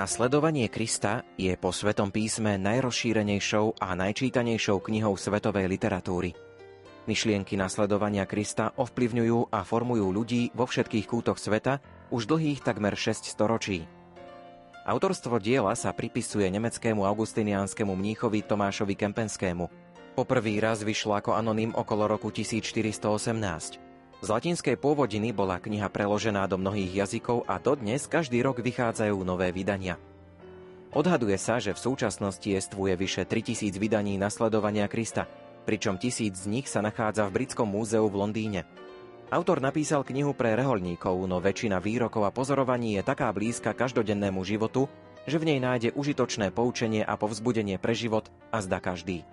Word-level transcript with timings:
Nasledovanie 0.00 0.72
Krista 0.72 1.28
je 1.36 1.52
po 1.60 1.76
Svetom 1.76 2.08
písme 2.08 2.56
najrozšírenejšou 2.56 3.84
a 3.84 3.92
najčítanejšou 3.92 4.80
knihou 4.80 5.12
svetovej 5.12 5.68
literatúry. 5.68 6.32
Myšlienky 7.04 7.60
nasledovania 7.60 8.24
Krista 8.24 8.72
ovplyvňujú 8.80 9.52
a 9.52 9.60
formujú 9.60 10.08
ľudí 10.08 10.56
vo 10.56 10.64
všetkých 10.64 11.04
kútoch 11.04 11.36
sveta 11.36 11.84
už 12.08 12.32
dlhých 12.32 12.64
takmer 12.64 12.96
6 12.96 13.28
storočí. 13.28 13.84
Autorstvo 14.88 15.36
diela 15.36 15.76
sa 15.76 15.92
pripisuje 15.92 16.48
nemeckému 16.48 17.04
augustiniánskemu 17.04 17.92
mníchovi 17.92 18.40
Tomášovi 18.48 18.96
Kempenskému. 18.96 19.68
Poprvý 20.16 20.64
raz 20.64 20.80
vyšlo 20.80 21.12
ako 21.20 21.36
anonym 21.36 21.76
okolo 21.76 22.08
roku 22.08 22.32
1418. 22.32 23.89
Z 24.20 24.28
latinskej 24.28 24.76
pôvodiny 24.76 25.32
bola 25.32 25.56
kniha 25.56 25.88
preložená 25.88 26.44
do 26.44 26.60
mnohých 26.60 26.92
jazykov 26.92 27.48
a 27.48 27.56
dodnes 27.56 28.04
každý 28.04 28.44
rok 28.44 28.60
vychádzajú 28.60 29.16
nové 29.24 29.48
vydania. 29.48 29.96
Odhaduje 30.92 31.40
sa, 31.40 31.56
že 31.56 31.72
v 31.72 31.80
súčasnosti 31.80 32.44
jestvuje 32.44 33.00
vyše 33.00 33.24
3000 33.24 33.80
vydaní 33.80 34.20
nasledovania 34.20 34.92
Krista, 34.92 35.24
pričom 35.64 35.96
tisíc 35.96 36.36
z 36.36 36.52
nich 36.52 36.68
sa 36.68 36.84
nachádza 36.84 37.24
v 37.32 37.40
Britskom 37.40 37.72
múzeu 37.72 38.04
v 38.12 38.20
Londýne. 38.20 38.68
Autor 39.32 39.64
napísal 39.64 40.04
knihu 40.04 40.36
pre 40.36 40.52
reholníkov, 40.52 41.16
no 41.24 41.40
väčšina 41.40 41.80
výrokov 41.80 42.28
a 42.28 42.34
pozorovaní 42.34 43.00
je 43.00 43.06
taká 43.06 43.32
blízka 43.32 43.72
každodennému 43.72 44.44
životu, 44.44 44.84
že 45.24 45.40
v 45.40 45.48
nej 45.54 45.58
nájde 45.64 45.96
užitočné 45.96 46.52
poučenie 46.52 47.06
a 47.08 47.16
povzbudenie 47.16 47.80
pre 47.80 47.96
život 47.96 48.28
a 48.52 48.60
zda 48.60 48.84
každý. 48.84 49.24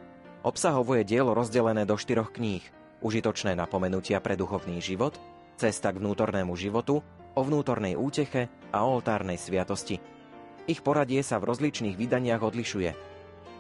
Obsahovo 0.47 0.95
je 0.95 1.03
dielo 1.03 1.35
rozdelené 1.35 1.83
do 1.83 1.99
štyroch 1.99 2.31
kníh– 2.31 2.63
užitočné 3.01 3.53
napomenutia 3.53 4.21
pre 4.21 4.33
duchovný 4.33 4.81
život, 4.81 5.17
cesta 5.57 5.93
k 5.93 6.01
vnútornému 6.01 6.53
životu, 6.53 7.01
o 7.37 7.41
vnútornej 7.45 7.93
úteche 7.93 8.49
a 8.73 8.81
o 8.85 8.97
oltárnej 8.97 9.37
sviatosti. 9.37 10.01
Ich 10.65 10.81
poradie 10.81 11.21
sa 11.21 11.37
v 11.37 11.53
rozličných 11.53 11.95
vydaniach 11.95 12.41
odlišuje. 12.41 12.91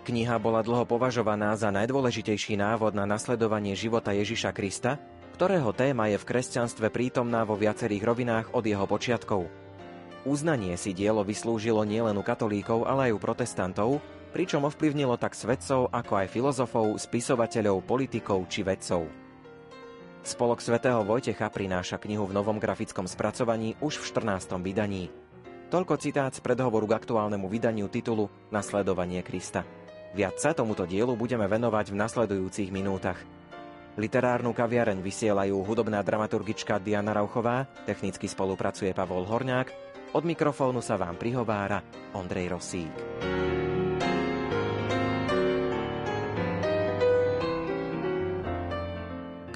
Kniha 0.07 0.35
bola 0.39 0.63
dlho 0.63 0.87
považovaná 0.87 1.53
za 1.59 1.69
najdôležitejší 1.69 2.57
návod 2.57 2.95
na 2.95 3.03
nasledovanie 3.03 3.75
života 3.75 4.15
Ježiša 4.15 4.55
Krista, 4.55 4.97
ktorého 5.37 5.69
téma 5.75 6.09
je 6.09 6.17
v 6.17 6.27
kresťanstve 6.27 6.89
prítomná 6.89 7.45
vo 7.45 7.53
viacerých 7.53 8.03
rovinách 8.03 8.45
od 8.57 8.65
jeho 8.65 8.87
počiatkov. 8.89 9.45
Uznanie 10.25 10.73
si 10.75 10.97
dielo 10.97 11.21
vyslúžilo 11.21 11.85
nielen 11.85 12.17
u 12.17 12.23
katolíkov, 12.25 12.89
ale 12.89 13.11
aj 13.11 13.15
u 13.15 13.19
protestantov, 13.21 13.89
pričom 14.33 14.65
ovplyvnilo 14.65 15.15
tak 15.15 15.37
svedcov, 15.37 15.87
ako 15.93 16.13
aj 16.23 16.27
filozofov, 16.33 16.97
spisovateľov, 16.99 17.85
politikov 17.85 18.49
či 18.49 18.65
vedcov. 18.65 19.26
Spolok 20.27 20.59
svätého 20.59 21.07
Vojtecha 21.07 21.47
prináša 21.47 21.95
knihu 22.03 22.27
v 22.27 22.35
novom 22.35 22.59
grafickom 22.59 23.07
spracovaní 23.07 23.79
už 23.79 24.03
v 24.03 24.27
14. 24.27 24.59
vydaní. 24.59 25.07
Toľko 25.71 25.95
citát 26.03 26.35
z 26.35 26.43
predhovoru 26.43 26.83
k 26.83 26.99
aktuálnemu 26.99 27.47
vydaniu 27.47 27.87
titulu 27.87 28.27
Nasledovanie 28.51 29.23
Krista. 29.23 29.63
Viac 30.11 30.35
sa 30.35 30.51
tomuto 30.51 30.83
dielu 30.83 31.15
budeme 31.15 31.47
venovať 31.47 31.95
v 31.95 31.99
nasledujúcich 32.03 32.75
minútach. 32.75 33.23
Literárnu 33.95 34.51
kaviareň 34.51 34.99
vysielajú 34.99 35.63
hudobná 35.63 36.03
dramaturgička 36.03 36.83
Diana 36.83 37.15
Rauchová, 37.15 37.63
technicky 37.87 38.27
spolupracuje 38.27 38.91
Pavol 38.91 39.23
Horňák, 39.23 39.71
od 40.11 40.27
mikrofónu 40.27 40.83
sa 40.83 40.99
vám 40.99 41.15
prihovára 41.15 41.79
Ondrej 42.11 42.51
Rosík. 42.51 42.91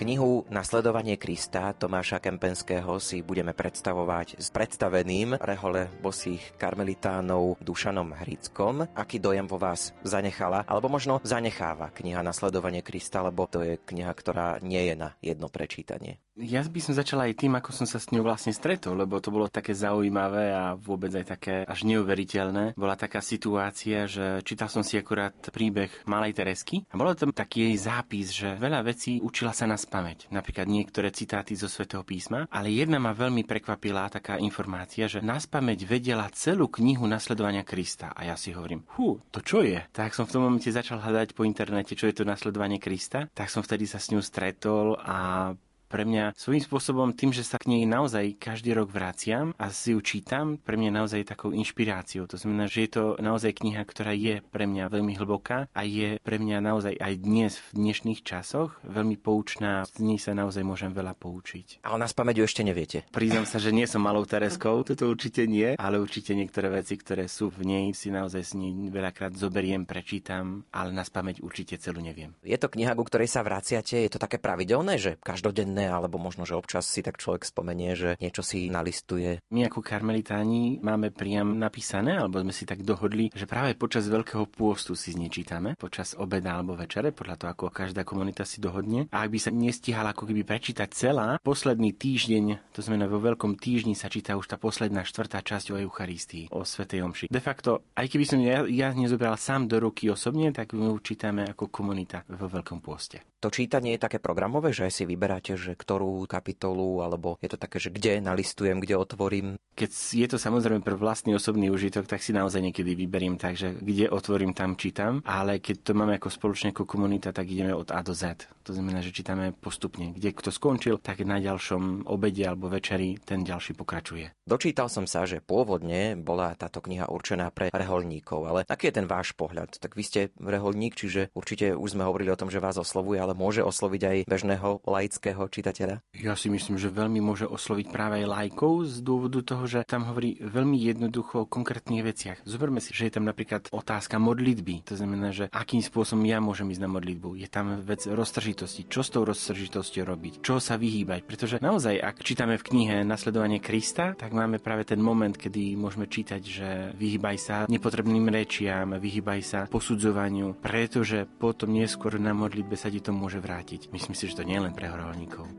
Knihu 0.01 0.49
Nasledovanie 0.49 1.13
Krista 1.21 1.77
Tomáša 1.77 2.17
Kempenského 2.17 2.97
si 2.97 3.21
budeme 3.21 3.53
predstavovať 3.53 4.41
s 4.41 4.49
predstaveným 4.49 5.37
rehole 5.37 5.93
bosých 6.01 6.57
karmelitánov 6.57 7.61
Dušanom 7.61 8.17
Hrickom. 8.17 8.89
Aký 8.97 9.21
dojem 9.21 9.45
vo 9.45 9.61
vás 9.61 9.93
zanechala, 10.01 10.65
alebo 10.65 10.89
možno 10.89 11.21
zanecháva 11.21 11.93
kniha 11.93 12.25
Nasledovanie 12.25 12.81
Krista, 12.81 13.21
lebo 13.21 13.45
to 13.45 13.61
je 13.61 13.77
kniha, 13.77 14.09
ktorá 14.09 14.57
nie 14.65 14.89
je 14.89 14.97
na 14.97 15.13
jedno 15.21 15.53
prečítanie. 15.53 16.17
Ja 16.41 16.65
by 16.65 16.81
som 16.81 16.97
začala 16.97 17.29
aj 17.29 17.37
tým, 17.37 17.53
ako 17.53 17.69
som 17.69 17.85
sa 17.85 18.01
s 18.01 18.09
ňou 18.09 18.25
vlastne 18.25 18.49
stretol, 18.49 18.97
lebo 18.97 19.21
to 19.21 19.29
bolo 19.29 19.45
také 19.45 19.77
zaujímavé 19.77 20.49
a 20.49 20.73
vôbec 20.73 21.13
aj 21.13 21.25
také 21.37 21.55
až 21.69 21.85
neuveriteľné. 21.85 22.73
Bola 22.73 22.97
taká 22.97 23.21
situácia, 23.21 24.09
že 24.09 24.41
čítal 24.41 24.65
som 24.65 24.81
si 24.81 24.97
akurát 24.97 25.37
príbeh 25.53 25.93
Malej 26.09 26.33
Teresky 26.33 26.81
a 26.89 26.97
bolo 26.97 27.13
tam 27.13 27.29
taký 27.29 27.69
jej 27.69 27.77
zápis, 27.85 28.33
že 28.33 28.57
veľa 28.57 28.81
vecí 28.81 29.21
učila 29.21 29.53
sa 29.53 29.69
na 29.69 29.77
spameť. 29.77 30.33
Napríklad 30.33 30.65
niektoré 30.65 31.13
citáty 31.13 31.53
zo 31.53 31.69
svätého 31.69 32.01
písma, 32.01 32.49
ale 32.49 32.73
jedna 32.73 32.97
ma 32.97 33.13
veľmi 33.13 33.45
prekvapila 33.45 34.09
taká 34.09 34.41
informácia, 34.41 35.05
že 35.05 35.21
na 35.21 35.37
spameť 35.37 35.85
vedela 35.85 36.25
celú 36.33 36.73
knihu 36.73 37.05
nasledovania 37.05 37.61
Krista. 37.61 38.17
A 38.17 38.25
ja 38.25 38.33
si 38.33 38.49
hovorím, 38.49 38.81
hu, 38.97 39.21
to 39.29 39.45
čo 39.45 39.61
je? 39.61 39.77
Tak 39.93 40.17
som 40.17 40.25
v 40.25 40.33
tom 40.33 40.49
momente 40.49 40.73
začal 40.73 41.05
hľadať 41.05 41.37
po 41.37 41.45
internete, 41.45 41.93
čo 41.93 42.09
je 42.09 42.17
to 42.17 42.25
nasledovanie 42.25 42.81
Krista. 42.81 43.29
Tak 43.29 43.53
som 43.53 43.61
vtedy 43.61 43.85
sa 43.85 44.01
s 44.01 44.09
ňou 44.09 44.25
stretol 44.25 44.97
a 44.97 45.53
pre 45.91 46.07
mňa 46.07 46.39
svojím 46.39 46.63
spôsobom 46.63 47.11
tým, 47.11 47.35
že 47.35 47.43
sa 47.43 47.59
k 47.59 47.67
nej 47.67 47.83
naozaj 47.83 48.39
každý 48.39 48.71
rok 48.71 48.87
vraciam 48.95 49.51
a 49.59 49.67
si 49.75 49.91
ju 49.91 49.99
čítam, 49.99 50.55
pre 50.55 50.79
mňa 50.79 51.03
naozaj 51.03 51.27
takou 51.27 51.51
inšpiráciou. 51.51 52.31
To 52.31 52.39
znamená, 52.39 52.71
že 52.71 52.87
je 52.87 52.91
to 52.95 53.03
naozaj 53.19 53.59
kniha, 53.59 53.83
ktorá 53.83 54.15
je 54.15 54.39
pre 54.55 54.63
mňa 54.63 54.87
veľmi 54.87 55.19
hlboká 55.19 55.67
a 55.75 55.81
je 55.83 56.15
pre 56.23 56.39
mňa 56.39 56.63
naozaj 56.63 56.95
aj 56.95 57.13
dnes 57.19 57.59
v 57.59 57.67
dnešných 57.75 58.23
časoch 58.23 58.79
veľmi 58.87 59.19
poučná. 59.19 59.83
Z 59.83 59.99
nej 59.99 60.15
sa 60.15 60.31
naozaj 60.31 60.63
môžem 60.63 60.95
veľa 60.95 61.11
poučiť. 61.19 61.83
A 61.83 61.91
ona 61.91 62.07
z 62.07 62.15
pamäťu 62.15 62.47
ešte 62.47 62.63
neviete. 62.63 63.03
Priznám 63.11 63.43
sa, 63.43 63.59
že 63.59 63.75
nie 63.75 63.83
som 63.83 63.99
malou 63.99 64.23
Tereskou, 64.23 64.79
toto 64.87 65.11
určite 65.11 65.43
nie, 65.43 65.75
ale 65.75 65.99
určite 65.99 66.31
niektoré 66.31 66.71
veci, 66.71 66.95
ktoré 66.95 67.27
sú 67.27 67.51
v 67.51 67.67
nej, 67.67 67.85
si 67.91 68.07
naozaj 68.07 68.43
s 68.47 68.53
nej 68.55 68.71
veľakrát 68.87 69.35
zoberiem, 69.35 69.83
prečítam, 69.83 70.63
ale 70.71 70.95
na 70.95 71.03
spameť 71.03 71.43
určite 71.43 71.75
celú 71.83 71.99
neviem. 71.99 72.31
Je 72.47 72.55
to 72.55 72.71
kniha, 72.71 72.95
ku 72.95 73.03
ktorej 73.03 73.27
sa 73.27 73.43
vraciate, 73.43 74.07
je 74.07 74.11
to 74.11 74.21
také 74.21 74.39
pravidelné, 74.39 74.95
že 74.95 75.19
každodenné 75.19 75.80
iné, 75.81 75.89
alebo 75.89 76.21
možno, 76.21 76.45
že 76.45 76.53
občas 76.53 76.85
si 76.85 77.01
tak 77.01 77.17
človek 77.17 77.41
spomenie, 77.41 77.97
že 77.97 78.09
niečo 78.21 78.45
si 78.45 78.69
nalistuje. 78.69 79.41
My 79.49 79.65
ako 79.65 79.81
karmelitáni 79.81 80.77
máme 80.85 81.09
priam 81.09 81.57
napísané, 81.57 82.21
alebo 82.21 82.37
sme 82.45 82.53
si 82.53 82.69
tak 82.69 82.85
dohodli, 82.85 83.33
že 83.33 83.49
práve 83.49 83.73
počas 83.73 84.05
Veľkého 84.05 84.45
pôstu 84.45 84.93
si 84.93 85.17
nečítame, 85.17 85.73
počas 85.73 86.13
obeda 86.13 86.53
alebo 86.53 86.77
večere, 86.77 87.09
podľa 87.09 87.35
toho, 87.41 87.49
ako 87.57 87.73
každá 87.73 88.05
komunita 88.05 88.45
si 88.45 88.61
dohodne. 88.61 89.09
A 89.09 89.25
ak 89.25 89.33
by 89.33 89.39
sa 89.41 89.49
nestihala 89.49 90.13
ako 90.13 90.29
keby 90.29 90.45
prečítať 90.45 90.89
celá, 90.93 91.41
posledný 91.41 91.97
týždeň, 91.97 92.75
to 92.75 92.85
znamená 92.85 93.09
vo 93.09 93.17
Veľkom 93.23 93.57
týždni 93.57 93.97
sa 93.97 94.11
číta 94.11 94.37
už 94.37 94.45
tá 94.45 94.61
posledná 94.61 95.01
štvrtá 95.01 95.41
časť 95.41 95.73
o 95.73 95.79
Eucharistii, 95.81 96.51
o 96.53 96.61
Svetej 96.61 97.01
Omši. 97.07 97.25
De 97.31 97.41
facto, 97.41 97.89
aj 97.95 98.05
keby 98.11 98.25
som 98.27 98.37
ja, 98.43 98.67
ja 98.67 98.91
nezobral 98.91 99.39
sám 99.39 99.71
do 99.71 99.79
ruky 99.79 100.11
osobne, 100.11 100.51
tak 100.51 100.75
ju 100.75 100.99
čítame 100.99 101.47
ako 101.47 101.71
komunita 101.71 102.27
vo 102.27 102.51
Veľkom 102.51 102.83
pôste. 102.83 103.23
To 103.41 103.49
čítanie 103.49 103.97
je 103.97 104.03
také 104.05 104.21
programové, 104.21 104.69
že 104.69 104.93
si 104.93 105.01
vyberáte, 105.01 105.57
že 105.57 105.70
ktorú 105.75 106.25
kapitolu, 106.25 107.03
alebo 107.03 107.35
je 107.41 107.49
to 107.51 107.57
také, 107.59 107.77
že 107.77 107.93
kde 107.93 108.23
nalistujem, 108.23 108.79
kde 108.79 108.95
otvorím? 108.97 109.47
Keď 109.71 109.91
je 109.91 110.27
to 110.27 110.37
samozrejme 110.37 110.83
pre 110.83 110.99
vlastný 110.99 111.33
osobný 111.33 111.71
užitok, 111.71 112.05
tak 112.05 112.19
si 112.19 112.35
naozaj 112.35 112.59
niekedy 112.59 112.91
vyberiem 112.93 113.39
tak, 113.39 113.55
že 113.55 113.73
kde 113.79 114.11
otvorím, 114.11 114.51
tam 114.51 114.75
čítam, 114.75 115.23
ale 115.23 115.63
keď 115.63 115.77
to 115.81 115.91
máme 115.95 116.19
ako 116.19 116.27
spoločne 116.27 116.75
ako 116.75 116.83
komunita, 116.83 117.31
tak 117.31 117.47
ideme 117.47 117.71
od 117.71 117.87
A 117.89 118.03
do 118.03 118.11
Z. 118.11 118.51
To 118.61 118.77
znamená, 118.77 119.01
že 119.01 119.09
čítame 119.09 119.57
postupne. 119.57 120.13
Kde 120.13 120.37
kto 120.37 120.53
skončil, 120.53 121.01
tak 121.01 121.25
na 121.25 121.41
ďalšom 121.41 122.05
obede 122.05 122.45
alebo 122.45 122.69
večeri 122.69 123.17
ten 123.17 123.41
ďalší 123.41 123.73
pokračuje. 123.73 124.37
Dočítal 124.45 124.85
som 124.85 125.09
sa, 125.09 125.25
že 125.25 125.41
pôvodne 125.41 126.13
bola 126.13 126.53
táto 126.53 126.77
kniha 126.77 127.09
určená 127.09 127.49
pre 127.49 127.73
reholníkov, 127.73 128.45
ale 128.45 128.61
aký 128.69 128.93
je 128.93 128.97
ten 129.01 129.09
váš 129.09 129.33
pohľad? 129.33 129.81
Tak 129.81 129.97
vy 129.97 130.03
ste 130.05 130.21
reholník, 130.37 130.93
čiže 130.93 131.33
určite 131.33 131.73
už 131.73 131.97
sme 131.97 132.05
hovorili 132.05 132.29
o 132.29 132.37
tom, 132.37 132.53
že 132.53 132.61
vás 132.61 132.77
oslovuje, 132.77 133.17
ale 133.17 133.33
môže 133.33 133.65
osloviť 133.65 134.01
aj 134.05 134.17
bežného 134.29 134.85
laického 134.85 135.41
čitateľa? 135.61 136.01
Ja 136.17 136.33
si 136.33 136.49
myslím, 136.49 136.81
že 136.81 136.89
veľmi 136.89 137.21
môže 137.21 137.45
osloviť 137.45 137.93
práve 137.93 138.25
aj 138.25 138.27
lajkov 138.27 138.89
z 138.89 138.95
dôvodu 139.05 139.39
toho, 139.45 139.63
že 139.69 139.85
tam 139.85 140.09
hovorí 140.09 140.41
veľmi 140.41 140.75
jednoducho 140.81 141.45
o 141.45 141.49
konkrétnych 141.49 142.01
veciach. 142.01 142.41
Zoberme 142.49 142.81
si, 142.81 142.97
že 142.97 143.07
je 143.07 143.21
tam 143.21 143.29
napríklad 143.29 143.69
otázka 143.69 144.17
modlitby. 144.17 144.89
To 144.89 144.97
znamená, 144.97 145.29
že 145.29 145.53
akým 145.53 145.85
spôsobom 145.85 146.25
ja 146.25 146.41
môžem 146.41 146.73
ísť 146.73 146.81
na 146.81 146.89
modlitbu. 146.89 147.37
Je 147.37 147.45
tam 147.45 147.77
vec 147.85 148.01
roztržitosti. 148.09 148.89
Čo 148.89 149.05
s 149.05 149.13
tou 149.13 149.21
roztržitosťou 149.21 150.03
robiť? 150.09 150.33
Čo 150.41 150.57
sa 150.57 150.81
vyhýbať? 150.81 151.29
Pretože 151.29 151.61
naozaj, 151.61 152.01
ak 152.01 152.25
čítame 152.25 152.57
v 152.57 152.65
knihe 152.65 152.95
Nasledovanie 153.05 153.61
Krista, 153.61 154.17
tak 154.17 154.33
máme 154.33 154.57
práve 154.57 154.89
ten 154.89 154.97
moment, 154.97 155.37
kedy 155.37 155.77
môžeme 155.77 156.09
čítať, 156.09 156.41
že 156.41 156.69
vyhýbaj 156.97 157.37
sa 157.37 157.55
nepotrebným 157.69 158.25
rečiam, 158.33 158.97
vyhýbaj 158.97 159.41
sa 159.45 159.59
posudzovaniu, 159.69 160.57
pretože 160.57 161.29
potom 161.37 161.75
neskôr 161.75 162.17
na 162.17 162.33
modlitbe 162.33 162.73
sa 162.79 162.89
ti 162.89 163.03
to 163.03 163.11
môže 163.11 163.37
vrátiť. 163.43 163.91
Myslím 163.91 164.15
si, 164.15 164.31
že 164.31 164.39
to 164.39 164.47
nie 164.47 164.55
je 164.57 164.65
len 164.65 164.73
pre 164.73 164.87
horolníkov. 164.87 165.50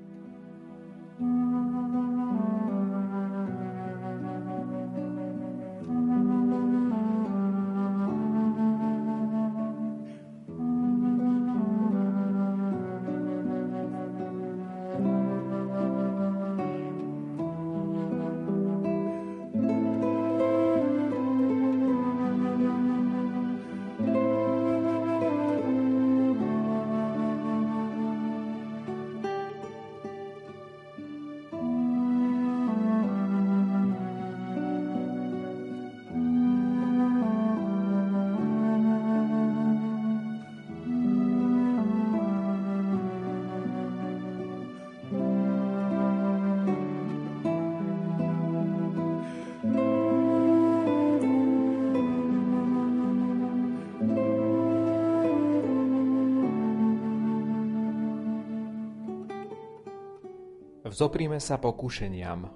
Vzoprime 60.92 61.40
sa 61.40 61.56
pokušeniam. 61.56 62.52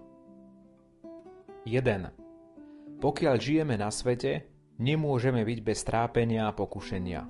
1. 1.65 3.01
Pokiaľ 3.01 3.35
žijeme 3.41 3.81
na 3.81 3.89
svete, 3.89 4.45
nemôžeme 4.77 5.41
byť 5.41 5.59
bez 5.65 5.81
trápenia 5.81 6.45
a 6.45 6.53
pokušenia. 6.53 7.25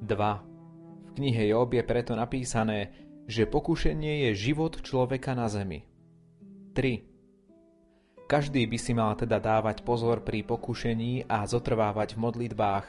2. 0.00 0.08
V 1.04 1.10
knihe 1.20 1.52
Job 1.52 1.68
je 1.68 1.84
preto 1.84 2.16
napísané, 2.16 2.96
že 3.28 3.44
pokušenie 3.44 4.32
je 4.32 4.48
život 4.48 4.80
človeka 4.80 5.36
na 5.36 5.52
zemi. 5.52 5.84
3. 6.72 8.24
Každý 8.24 8.64
by 8.72 8.78
si 8.80 8.96
mal 8.96 9.12
teda 9.20 9.36
dávať 9.36 9.84
pozor 9.84 10.24
pri 10.24 10.48
pokušení 10.48 11.28
a 11.28 11.44
zotrvávať 11.44 12.16
v 12.16 12.24
modlitbách, 12.24 12.86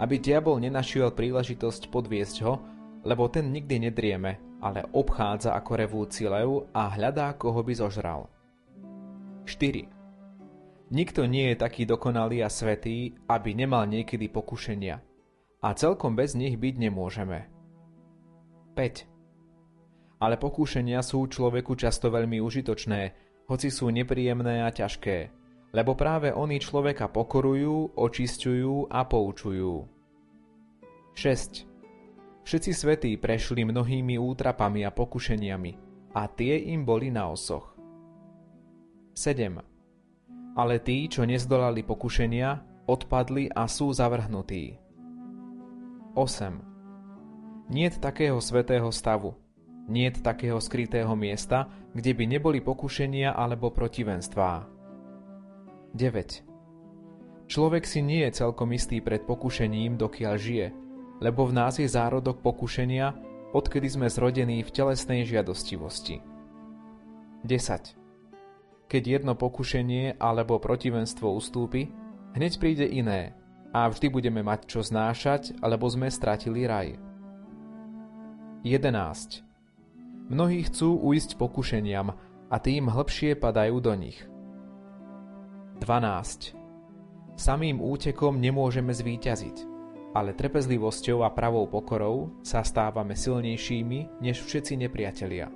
aby 0.00 0.16
diabol 0.16 0.56
nenašiel 0.56 1.12
príležitosť 1.12 1.92
podviesť 1.92 2.36
ho, 2.40 2.56
lebo 3.04 3.28
ten 3.28 3.52
nikdy 3.52 3.84
nedrieme, 3.84 4.49
ale 4.60 4.84
obchádza 4.92 5.56
ako 5.56 5.72
revúci 5.76 6.28
lev 6.28 6.68
a 6.76 6.92
hľadá, 6.92 7.32
koho 7.40 7.64
by 7.64 7.72
zožral. 7.72 8.28
4. 9.48 9.88
Nikto 10.90 11.24
nie 11.24 11.54
je 11.54 11.56
taký 11.56 11.86
dokonalý 11.86 12.44
a 12.44 12.50
svetý, 12.50 13.14
aby 13.30 13.54
nemal 13.56 13.86
niekedy 13.88 14.28
pokušenia. 14.28 15.00
A 15.60 15.68
celkom 15.76 16.16
bez 16.16 16.36
nich 16.36 16.56
byť 16.60 16.74
nemôžeme. 16.76 17.46
5. 18.74 19.06
Ale 20.20 20.36
pokúšenia 20.36 21.00
sú 21.00 21.24
človeku 21.24 21.78
často 21.78 22.12
veľmi 22.12 22.42
užitočné, 22.42 23.00
hoci 23.48 23.68
sú 23.72 23.88
nepríjemné 23.88 24.62
a 24.66 24.70
ťažké, 24.70 25.30
lebo 25.72 25.94
práve 25.94 26.34
oni 26.34 26.58
človeka 26.58 27.08
pokorujú, 27.08 27.96
očisťujú 27.96 28.90
a 28.90 29.00
poučujú. 29.06 29.74
6. 31.14 31.69
Všetci 32.44 32.72
svetí 32.72 33.10
prešli 33.20 33.62
mnohými 33.64 34.16
útrapami 34.16 34.82
a 34.84 34.90
pokušeniami 34.90 35.72
a 36.16 36.26
tie 36.26 36.72
im 36.72 36.82
boli 36.82 37.12
na 37.12 37.30
osoch. 37.30 37.76
7. 39.14 39.60
Ale 40.56 40.82
tí, 40.82 41.06
čo 41.06 41.22
nezdolali 41.22 41.86
pokušenia, 41.86 42.84
odpadli 42.90 43.52
a 43.52 43.70
sú 43.70 43.94
zavrhnutí. 43.94 44.80
8. 46.18 47.70
Niet 47.70 48.02
takého 48.02 48.42
svetého 48.42 48.90
stavu, 48.90 49.38
Niet 49.90 50.22
takého 50.22 50.62
skrytého 50.62 51.10
miesta, 51.18 51.66
kde 51.90 52.14
by 52.14 52.24
neboli 52.30 52.62
pokušenia 52.62 53.34
alebo 53.34 53.74
protivenstvá. 53.74 54.62
9. 55.98 56.46
Človek 57.50 57.82
si 57.82 57.98
nie 57.98 58.22
je 58.22 58.38
celkom 58.38 58.70
istý 58.70 59.02
pred 59.02 59.26
pokušením, 59.26 59.98
dokiaľ 59.98 60.34
žije, 60.38 60.66
lebo 61.20 61.44
v 61.44 61.52
nás 61.52 61.76
je 61.76 61.86
zárodok 61.86 62.40
pokušenia, 62.40 63.12
odkedy 63.52 63.88
sme 63.92 64.08
zrodení 64.08 64.64
v 64.64 64.70
telesnej 64.72 65.28
žiadostivosti. 65.28 66.24
10. 67.44 68.88
Keď 68.90 69.02
jedno 69.06 69.38
pokušenie 69.38 70.18
alebo 70.18 70.58
protivenstvo 70.58 71.30
ustúpi, 71.30 71.92
hneď 72.34 72.52
príde 72.58 72.86
iné 72.88 73.36
a 73.70 73.86
vždy 73.86 74.10
budeme 74.10 74.42
mať 74.42 74.66
čo 74.66 74.80
znášať, 74.82 75.62
alebo 75.62 75.86
sme 75.86 76.10
stratili 76.10 76.66
raj. 76.66 76.98
11. 78.66 79.46
Mnohí 80.30 80.66
chcú 80.66 80.98
uísť 81.00 81.38
pokušeniam 81.38 82.12
a 82.50 82.56
tým 82.58 82.90
hlbšie 82.90 83.38
padajú 83.38 83.78
do 83.78 83.94
nich. 83.94 84.18
12. 85.80 86.58
Samým 87.40 87.80
útekom 87.80 88.36
nemôžeme 88.36 88.92
zvíťaziť, 88.92 89.69
ale 90.10 90.34
trpezlivosťou 90.34 91.22
a 91.22 91.30
pravou 91.30 91.70
pokorou 91.70 92.42
sa 92.42 92.66
stávame 92.66 93.14
silnejšími 93.14 94.22
než 94.22 94.42
všetci 94.42 94.74
nepriatelia. 94.80 95.46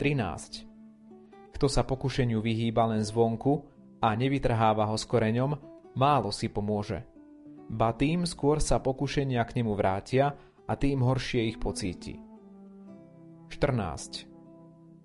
13. 0.00 1.54
Kto 1.54 1.66
sa 1.70 1.86
pokušeniu 1.86 2.42
vyhýba 2.42 2.90
len 2.90 3.04
zvonku 3.04 3.62
a 4.02 4.12
nevytrháva 4.16 4.90
ho 4.90 4.96
s 4.98 5.06
koreňom, 5.06 5.54
málo 5.94 6.34
si 6.34 6.50
pomôže. 6.50 7.06
Ba 7.70 7.94
tým 7.94 8.26
skôr 8.28 8.60
sa 8.60 8.82
pokušenia 8.82 9.40
k 9.46 9.62
nemu 9.62 9.72
vrátia 9.72 10.34
a 10.64 10.72
tým 10.74 11.04
horšie 11.04 11.54
ich 11.54 11.58
pocíti. 11.62 12.18
14. 13.52 14.26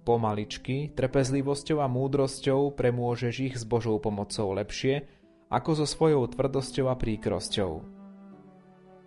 Pomaličky, 0.07 0.89
trpezlivosťou 0.97 1.85
a 1.85 1.87
múdrosťou 1.87 2.73
premôžeš 2.73 3.35
ich 3.45 3.55
s 3.59 3.63
Božou 3.67 4.01
pomocou 4.01 4.57
lepšie, 4.57 5.05
ako 5.49 5.83
so 5.83 5.85
svojou 5.89 6.29
tvrdosťou 6.29 6.85
a 6.87 6.95
príkrosťou. 6.95 7.81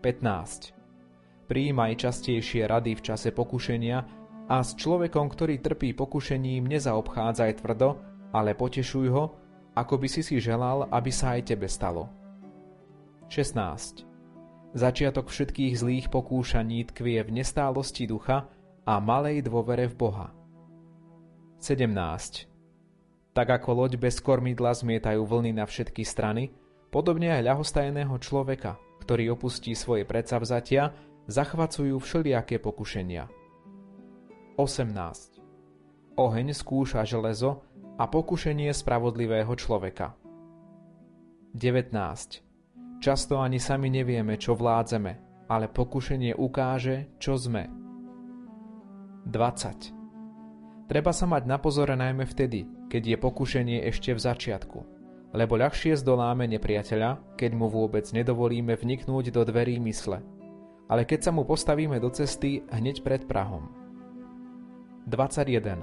15. 0.02 1.46
Príjmaj 1.46 1.92
častejšie 2.02 2.66
rady 2.66 2.98
v 2.98 3.02
čase 3.02 3.30
pokušenia 3.30 3.98
a 4.50 4.56
s 4.58 4.74
človekom, 4.74 5.30
ktorý 5.30 5.62
trpí 5.62 5.94
pokušením, 5.94 6.66
nezaobchádzaj 6.66 7.62
tvrdo, 7.62 8.02
ale 8.34 8.58
potešuj 8.58 9.06
ho, 9.14 9.24
ako 9.78 9.94
by 10.02 10.08
si 10.10 10.26
si 10.26 10.42
želal, 10.42 10.90
aby 10.90 11.14
sa 11.14 11.38
aj 11.38 11.54
tebe 11.54 11.70
stalo. 11.70 12.10
16. 13.30 14.04
Začiatok 14.74 15.30
všetkých 15.30 15.74
zlých 15.78 16.06
pokúšaní 16.10 16.90
tkvie 16.90 17.22
v 17.22 17.30
nestálosti 17.40 18.10
ducha, 18.10 18.50
a 18.82 18.98
malej 18.98 19.46
dôvere 19.46 19.86
v 19.86 19.94
Boha. 19.94 20.28
17. 21.62 22.51
Tak 23.32 23.48
ako 23.48 23.84
loď 23.84 23.96
bez 23.96 24.20
kormidla 24.20 24.76
zmietajú 24.76 25.24
vlny 25.24 25.56
na 25.56 25.64
všetky 25.64 26.04
strany, 26.04 26.52
podobne 26.92 27.32
aj 27.32 27.48
ľahostajného 27.48 28.12
človeka, 28.20 28.76
ktorý 29.00 29.32
opustí 29.32 29.72
svoje 29.72 30.04
predsavzatia, 30.04 30.92
zachvacujú 31.26 31.96
všelijaké 31.96 32.60
pokušenia. 32.60 33.24
18. 34.60 36.20
Oheň 36.20 36.46
skúša 36.52 37.08
železo 37.08 37.64
a 37.96 38.04
pokušenie 38.04 38.68
spravodlivého 38.68 39.52
človeka. 39.56 40.12
19. 41.56 41.92
Často 43.00 43.40
ani 43.40 43.56
sami 43.56 43.88
nevieme, 43.88 44.36
čo 44.36 44.52
vládzeme, 44.52 45.46
ale 45.48 45.72
pokušenie 45.72 46.36
ukáže, 46.36 47.16
čo 47.16 47.40
sme– 47.40 47.64
20. 49.26 50.01
Treba 50.92 51.08
sa 51.08 51.24
mať 51.24 51.48
na 51.48 51.56
pozore 51.56 51.96
najmä 51.96 52.28
vtedy, 52.28 52.68
keď 52.92 53.16
je 53.16 53.16
pokušenie 53.16 53.88
ešte 53.88 54.12
v 54.12 54.20
začiatku, 54.28 54.78
lebo 55.32 55.56
ľahšie 55.56 55.96
zdoláme 55.96 56.44
nepriateľa, 56.52 57.40
keď 57.40 57.50
mu 57.56 57.72
vôbec 57.72 58.04
nedovolíme 58.12 58.76
vniknúť 58.76 59.32
do 59.32 59.40
dverí 59.48 59.80
mysle, 59.80 60.20
ale 60.92 61.08
keď 61.08 61.24
sa 61.24 61.30
mu 61.32 61.48
postavíme 61.48 61.96
do 61.96 62.12
cesty 62.12 62.60
hneď 62.68 63.00
pred 63.00 63.24
Prahom. 63.24 63.72
21. 65.08 65.80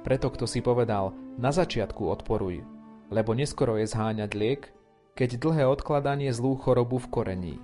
Preto 0.00 0.32
kto 0.32 0.48
si 0.48 0.64
povedal, 0.64 1.12
na 1.36 1.52
začiatku 1.52 2.08
odporuj, 2.08 2.64
lebo 3.12 3.36
neskoro 3.36 3.76
je 3.76 3.84
zháňať 3.84 4.32
liek, 4.32 4.72
keď 5.12 5.44
dlhé 5.44 5.68
odkladanie 5.68 6.32
zlú 6.32 6.56
chorobu 6.56 6.96
v 6.96 7.08
korení. 7.12 7.56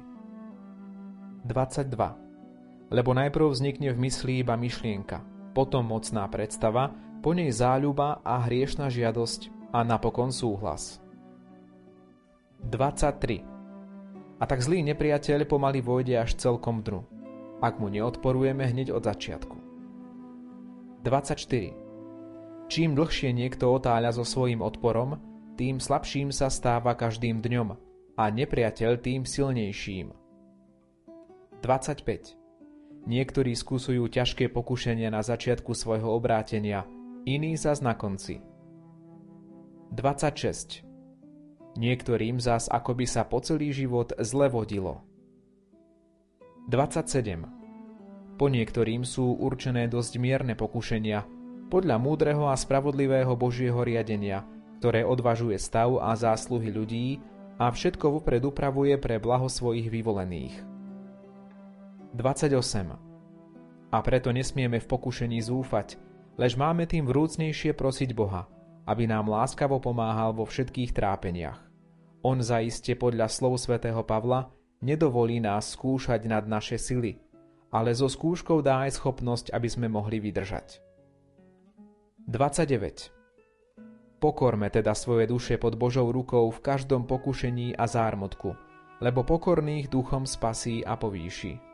22 1.48 2.24
lebo 2.92 3.10
najprv 3.16 3.48
vznikne 3.48 3.90
v 3.90 4.06
mysli 4.06 4.44
iba 4.44 4.54
myšlienka, 4.54 5.33
potom 5.54 5.86
mocná 5.86 6.26
predstava, 6.26 6.92
po 7.24 7.32
nej 7.32 7.48
záľuba 7.48 8.20
a 8.20 8.44
hriešna 8.44 8.92
žiadosť 8.92 9.72
a 9.72 9.80
napokon 9.80 10.28
súhlas. 10.28 11.00
23. 12.68 13.40
A 14.36 14.44
tak 14.44 14.60
zlý 14.60 14.84
nepriateľ 14.92 15.48
pomaly 15.48 15.80
vojde 15.80 16.20
až 16.20 16.36
celkom 16.36 16.84
dnu, 16.84 17.00
ak 17.64 17.80
mu 17.80 17.88
neodporujeme 17.88 18.66
hneď 18.66 18.92
od 18.92 19.08
začiatku. 19.08 19.56
24. 21.00 22.68
Čím 22.68 22.96
dlhšie 22.96 23.32
niekto 23.32 23.72
otáľa 23.72 24.16
so 24.16 24.24
svojím 24.24 24.60
odporom, 24.60 25.16
tým 25.54 25.78
slabším 25.78 26.34
sa 26.34 26.50
stáva 26.50 26.92
každým 26.92 27.40
dňom 27.40 27.68
a 28.20 28.24
nepriateľ 28.28 29.00
tým 29.00 29.22
silnejším. 29.24 30.12
25. 31.62 32.43
Niektorí 33.04 33.52
skúsujú 33.52 34.08
ťažké 34.08 34.48
pokušenia 34.48 35.12
na 35.12 35.20
začiatku 35.20 35.76
svojho 35.76 36.08
obrátenia, 36.08 36.88
iní 37.28 37.52
zas 37.60 37.84
na 37.84 37.92
konci. 37.92 38.40
26. 39.92 40.80
Niektorým 41.76 42.40
zas 42.40 42.72
akoby 42.72 43.04
sa 43.04 43.28
po 43.28 43.44
celý 43.44 43.76
život 43.76 44.16
zle 44.24 44.48
vodilo. 44.48 45.04
27. 46.72 48.40
Po 48.40 48.46
niektorým 48.48 49.04
sú 49.04 49.36
určené 49.36 49.84
dosť 49.84 50.16
mierne 50.16 50.56
pokušenia, 50.56 51.28
podľa 51.68 51.96
múdreho 52.00 52.48
a 52.48 52.56
spravodlivého 52.56 53.36
Božieho 53.36 53.84
riadenia, 53.84 54.48
ktoré 54.80 55.04
odvažuje 55.04 55.60
stav 55.60 56.00
a 56.00 56.16
zásluhy 56.16 56.72
ľudí 56.72 57.20
a 57.60 57.68
všetko 57.68 58.20
vopred 58.20 58.40
upravuje 58.48 58.96
pre 58.96 59.20
blaho 59.20 59.46
svojich 59.46 59.92
vyvolených. 59.92 60.73
28. 62.14 63.90
A 63.90 63.98
preto 63.98 64.30
nesmieme 64.30 64.78
v 64.78 64.86
pokušení 64.86 65.42
zúfať, 65.42 65.98
lež 66.38 66.54
máme 66.54 66.86
tým 66.86 67.10
vrúcnejšie 67.10 67.74
prosiť 67.74 68.14
Boha, 68.14 68.46
aby 68.86 69.10
nám 69.10 69.26
láskavo 69.26 69.82
pomáhal 69.82 70.30
vo 70.30 70.46
všetkých 70.46 70.94
trápeniach. 70.94 71.58
On 72.22 72.38
zaiste 72.38 72.94
podľa 72.94 73.26
slov 73.26 73.58
svätého 73.58 73.98
Pavla 74.06 74.46
nedovolí 74.78 75.42
nás 75.42 75.74
skúšať 75.74 76.30
nad 76.30 76.46
naše 76.46 76.78
sily, 76.78 77.18
ale 77.74 77.90
so 77.90 78.06
skúškou 78.06 78.62
dá 78.62 78.86
aj 78.86 79.02
schopnosť, 79.02 79.50
aby 79.50 79.66
sme 79.66 79.90
mohli 79.90 80.22
vydržať. 80.22 80.78
29. 82.30 83.10
Pokorme 84.22 84.70
teda 84.70 84.94
svoje 84.94 85.26
duše 85.26 85.58
pod 85.58 85.74
Božou 85.74 86.14
rukou 86.14 86.46
v 86.48 86.62
každom 86.62 87.10
pokušení 87.10 87.74
a 87.74 87.90
zármodku, 87.90 88.54
lebo 89.02 89.26
pokorných 89.26 89.90
duchom 89.90 90.24
spasí 90.24 90.86
a 90.86 90.94
povýši. 90.94 91.73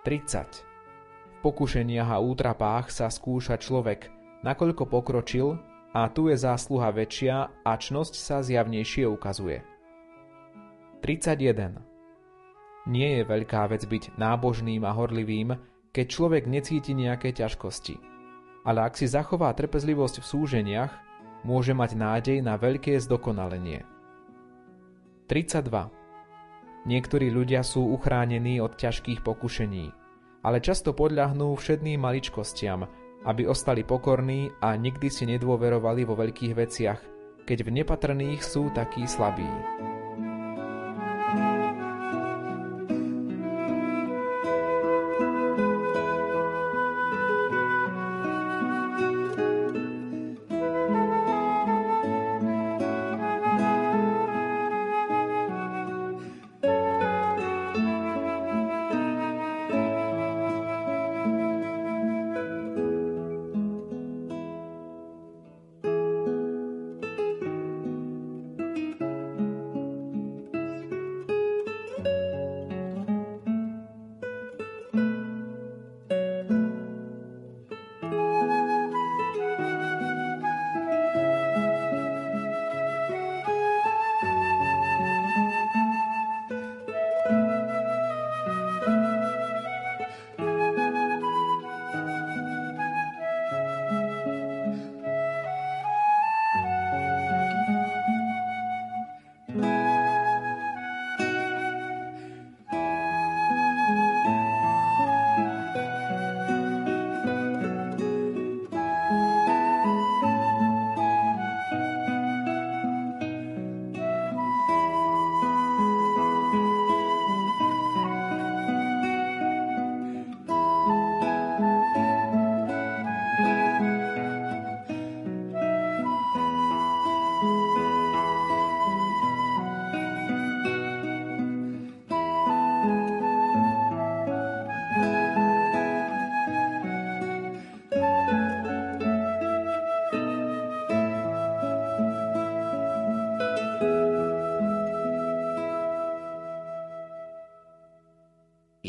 30. 0.00 0.64
V 1.28 1.38
pokušeniach 1.44 2.08
a 2.08 2.24
útrapách 2.24 2.88
sa 2.88 3.12
skúša 3.12 3.60
človek, 3.60 4.08
nakoľko 4.40 4.88
pokročil, 4.88 5.60
a 5.92 6.08
tu 6.08 6.32
je 6.32 6.40
zásluha 6.40 6.88
väčšia 6.88 7.36
a 7.66 7.72
čnosť 7.76 8.14
sa 8.16 8.40
zjavnejšie 8.40 9.04
ukazuje. 9.10 9.60
31. 11.04 11.84
Nie 12.88 13.20
je 13.20 13.22
veľká 13.28 13.68
vec 13.68 13.84
byť 13.84 14.16
nábožným 14.16 14.88
a 14.88 14.94
horlivým, 14.96 15.52
keď 15.92 16.06
človek 16.08 16.44
necíti 16.48 16.96
nejaké 16.96 17.36
ťažkosti. 17.36 18.00
Ale 18.64 18.88
ak 18.88 18.96
si 18.96 19.04
zachová 19.04 19.52
trpezlivosť 19.52 20.24
v 20.24 20.28
súženiach, 20.32 20.92
môže 21.44 21.76
mať 21.76 21.90
nádej 21.92 22.38
na 22.40 22.56
veľké 22.56 22.96
zdokonalenie. 23.04 23.84
32. 25.28 25.99
Niektorí 26.88 27.28
ľudia 27.28 27.60
sú 27.60 27.92
uchránení 27.92 28.56
od 28.64 28.80
ťažkých 28.80 29.20
pokušení, 29.20 29.92
ale 30.40 30.64
často 30.64 30.96
podľahnú 30.96 31.52
všetným 31.52 32.00
maličkostiam, 32.00 32.88
aby 33.28 33.44
ostali 33.44 33.84
pokorní 33.84 34.48
a 34.64 34.72
nikdy 34.80 35.12
si 35.12 35.28
nedôverovali 35.28 36.08
vo 36.08 36.16
veľkých 36.16 36.54
veciach, 36.56 37.00
keď 37.44 37.58
v 37.68 37.70
nepatrných 37.84 38.40
sú 38.40 38.72
takí 38.72 39.04
slabí. 39.04 39.48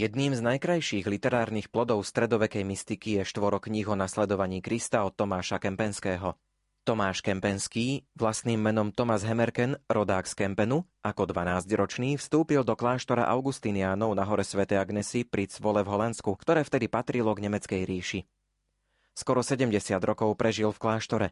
Jedným 0.02 0.34
z 0.34 0.42
najkrajších 0.42 1.06
literárnych 1.06 1.70
plodov 1.70 2.02
stredovekej 2.02 2.66
mystiky 2.66 3.22
je 3.22 3.24
štvorok 3.30 3.70
kníh 3.70 3.86
o 3.86 3.94
nasledovaní 3.94 4.58
Krista 4.58 5.06
od 5.06 5.14
Tomáša 5.14 5.62
Kempenského. 5.62 6.42
Tomáš 6.82 7.22
Kempenský, 7.22 8.10
vlastným 8.18 8.58
menom 8.58 8.90
Thomas 8.90 9.22
Hemerken, 9.22 9.78
rodák 9.86 10.26
z 10.26 10.34
Kempenu, 10.34 10.90
ako 11.06 11.30
12-ročný 11.30 12.18
vstúpil 12.18 12.66
do 12.66 12.74
kláštora 12.74 13.30
Augustinianov 13.30 14.18
na 14.18 14.26
hore 14.26 14.42
Sv. 14.42 14.66
Agnesy 14.66 15.22
pri 15.22 15.46
Cvole 15.46 15.86
v 15.86 15.94
Holandsku, 15.94 16.34
ktoré 16.34 16.66
vtedy 16.66 16.90
patrilo 16.90 17.30
k 17.38 17.46
nemeckej 17.46 17.86
ríši. 17.86 18.26
Skoro 19.14 19.46
70 19.46 19.70
rokov 20.02 20.34
prežil 20.34 20.74
v 20.74 20.82
kláštore. 20.82 21.28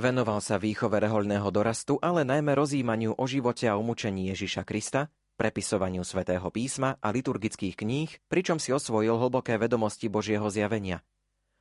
Venoval 0.00 0.40
sa 0.40 0.56
výchove 0.56 0.96
rehoľného 0.96 1.52
dorastu, 1.52 2.00
ale 2.00 2.24
najmä 2.24 2.56
rozímaniu 2.56 3.20
o 3.20 3.24
živote 3.28 3.68
a 3.68 3.76
umúčení 3.76 4.32
Ježiša 4.32 4.64
Krista, 4.64 5.12
prepisovaniu 5.38 6.02
svätého 6.02 6.44
písma 6.50 6.98
a 6.98 7.14
liturgických 7.14 7.78
kníh, 7.78 8.10
pričom 8.26 8.58
si 8.58 8.74
osvojil 8.74 9.14
hlboké 9.14 9.54
vedomosti 9.54 10.10
Božieho 10.10 10.50
zjavenia. 10.50 11.06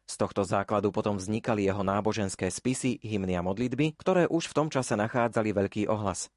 Z 0.09 0.17
tohto 0.17 0.41
základu 0.41 0.89
potom 0.89 1.21
vznikali 1.21 1.69
jeho 1.69 1.85
náboženské 1.85 2.49
spisy, 2.49 2.97
hymny 3.05 3.37
a 3.37 3.45
modlitby, 3.45 3.93
ktoré 4.01 4.25
už 4.25 4.49
v 4.49 4.55
tom 4.57 4.67
čase 4.73 4.97
nachádzali 4.97 5.53
veľký 5.53 5.85
ohlas. 5.85 6.33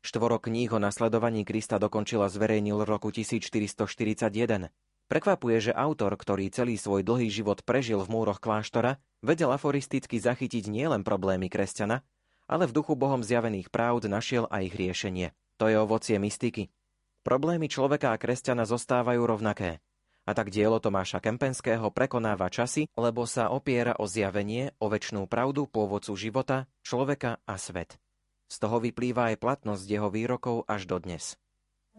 Štvorok 0.00 0.48
kníh 0.48 0.70
o 0.72 0.80
nasledovaní 0.80 1.44
Krista 1.44 1.76
dokončila 1.76 2.30
zverejnil 2.30 2.86
roku 2.86 3.10
1441. 3.12 4.70
Prekvapuje, 5.10 5.56
že 5.58 5.72
autor, 5.74 6.14
ktorý 6.14 6.54
celý 6.54 6.78
svoj 6.78 7.02
dlhý 7.02 7.28
život 7.28 7.66
prežil 7.66 7.98
v 7.98 8.12
múroch 8.14 8.38
kláštora, 8.38 9.02
vedel 9.26 9.50
aforisticky 9.50 10.22
zachytiť 10.22 10.70
nielen 10.70 11.02
problémy 11.02 11.50
kresťana, 11.50 12.06
ale 12.50 12.66
v 12.66 12.74
duchu 12.74 12.98
Bohom 12.98 13.22
zjavených 13.22 13.70
pravd 13.70 14.10
našiel 14.10 14.50
aj 14.50 14.66
ich 14.66 14.74
riešenie. 14.74 15.30
To 15.62 15.70
je 15.70 15.78
ovocie 15.78 16.18
mystiky. 16.18 16.74
Problémy 17.22 17.70
človeka 17.70 18.10
a 18.10 18.18
kresťana 18.18 18.66
zostávajú 18.66 19.22
rovnaké. 19.22 19.78
A 20.26 20.34
tak 20.34 20.50
dielo 20.50 20.82
Tomáša 20.82 21.22
Kempenského 21.22 21.86
prekonáva 21.94 22.50
časy, 22.50 22.90
lebo 22.98 23.24
sa 23.24 23.54
opiera 23.54 23.94
o 23.96 24.10
zjavenie, 24.10 24.74
o 24.82 24.90
väčšnú 24.90 25.30
pravdu 25.30 25.70
pôvodcu 25.70 26.12
života, 26.18 26.66
človeka 26.82 27.38
a 27.46 27.54
svet. 27.54 28.02
Z 28.50 28.66
toho 28.66 28.82
vyplýva 28.82 29.30
aj 29.30 29.36
platnosť 29.38 29.86
jeho 29.86 30.10
výrokov 30.10 30.66
až 30.66 30.90
dodnes. 30.90 31.38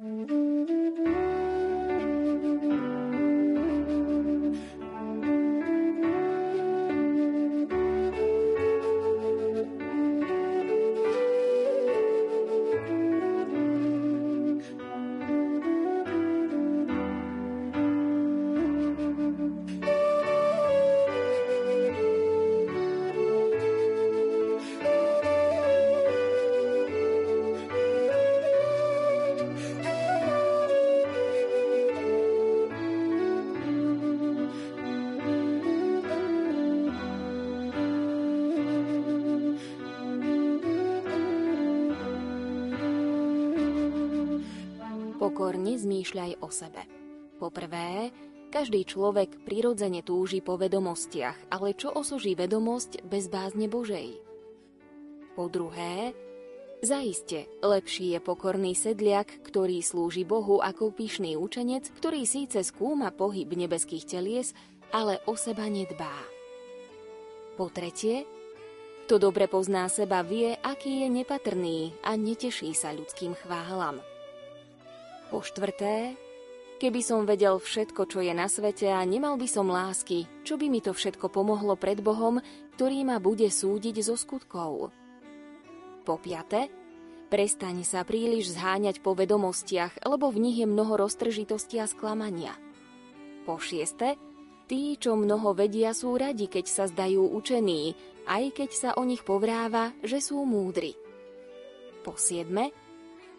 thank 0.01 0.31
you 0.31 1.30
pokorne 46.11 46.19
zmýšľaj 46.19 46.43
o 46.43 46.49
sebe. 46.51 46.83
Poprvé, 47.39 48.11
každý 48.51 48.83
človek 48.83 49.47
prirodzene 49.47 50.03
túži 50.03 50.43
po 50.43 50.59
vedomostiach, 50.59 51.55
ale 51.55 51.71
čo 51.73 51.87
osoží 51.87 52.35
vedomosť 52.35 53.07
bez 53.07 53.31
bázne 53.31 53.71
Božej? 53.71 54.19
Po 55.39 55.47
druhé, 55.47 56.11
zaiste, 56.83 57.47
lepší 57.63 58.13
je 58.13 58.19
pokorný 58.19 58.75
sedliak, 58.75 59.31
ktorý 59.47 59.79
slúži 59.79 60.27
Bohu 60.27 60.59
ako 60.59 60.91
pyšný 60.91 61.39
učenec, 61.39 61.87
ktorý 61.95 62.27
síce 62.27 62.59
skúma 62.59 63.15
pohyb 63.15 63.47
nebeských 63.47 64.03
telies, 64.03 64.51
ale 64.91 65.23
o 65.25 65.39
seba 65.39 65.71
nedbá. 65.71 66.13
Po 67.55 67.71
tretie, 67.71 68.27
kto 69.07 69.31
dobre 69.31 69.47
pozná 69.47 69.87
seba, 69.87 70.19
vie, 70.27 70.59
aký 70.59 71.07
je 71.07 71.09
nepatrný 71.23 71.95
a 72.03 72.19
neteší 72.19 72.75
sa 72.75 72.91
ľudským 72.91 73.31
chválam. 73.39 74.10
Po 75.31 75.39
štvrté, 75.39 76.19
keby 76.83 76.99
som 76.99 77.23
vedel 77.23 77.55
všetko, 77.55 78.03
čo 78.03 78.19
je 78.19 78.35
na 78.35 78.51
svete 78.51 78.91
a 78.91 78.99
nemal 79.07 79.39
by 79.39 79.47
som 79.47 79.71
lásky, 79.71 80.27
čo 80.43 80.59
by 80.59 80.67
mi 80.67 80.83
to 80.83 80.91
všetko 80.91 81.31
pomohlo 81.31 81.79
pred 81.79 82.03
Bohom, 82.03 82.43
ktorý 82.75 83.07
ma 83.07 83.15
bude 83.23 83.47
súdiť 83.47 84.03
zo 84.03 84.19
skutkov. 84.19 84.91
Po 86.03 86.19
piate, 86.19 86.67
prestaň 87.31 87.87
sa 87.87 88.03
príliš 88.03 88.59
zháňať 88.59 88.99
po 88.99 89.15
vedomostiach, 89.15 90.03
lebo 90.03 90.27
v 90.35 90.51
nich 90.51 90.59
je 90.59 90.67
mnoho 90.67 90.99
roztržitosti 90.99 91.79
a 91.79 91.87
sklamania. 91.87 92.51
Po 93.47 93.55
šieste, 93.55 94.19
tí, 94.67 94.99
čo 94.99 95.15
mnoho 95.15 95.55
vedia, 95.55 95.95
sú 95.95 96.19
radi, 96.19 96.51
keď 96.51 96.65
sa 96.67 96.83
zdajú 96.91 97.23
učení, 97.39 97.95
aj 98.27 98.51
keď 98.51 98.69
sa 98.75 98.89
o 98.99 99.07
nich 99.07 99.23
povráva, 99.23 99.95
že 100.03 100.19
sú 100.19 100.43
múdri. 100.43 100.91
Po 102.03 102.19
siedme, 102.19 102.75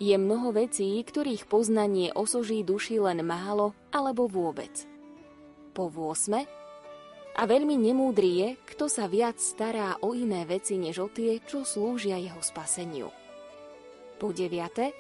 je 0.03 0.19
mnoho 0.19 0.51
vecí, 0.51 0.99
ktorých 0.99 1.47
poznanie 1.47 2.11
osoží 2.11 2.67
duši 2.67 2.99
len 2.99 3.23
málo 3.23 3.71
alebo 3.95 4.27
vôbec. 4.27 4.75
Po 5.71 5.87
vôsme, 5.87 6.51
a 7.33 7.43
veľmi 7.47 7.79
nemúdry 7.79 8.31
je, 8.43 8.49
kto 8.75 8.91
sa 8.91 9.07
viac 9.07 9.39
stará 9.39 9.97
o 10.03 10.13
iné 10.13 10.43
veci 10.45 10.77
než 10.77 11.01
o 11.01 11.09
tie, 11.09 11.39
čo 11.47 11.63
slúžia 11.63 12.19
jeho 12.19 12.43
spaseniu. 12.43 13.09
Po 14.19 14.35
deviate, 14.35 14.93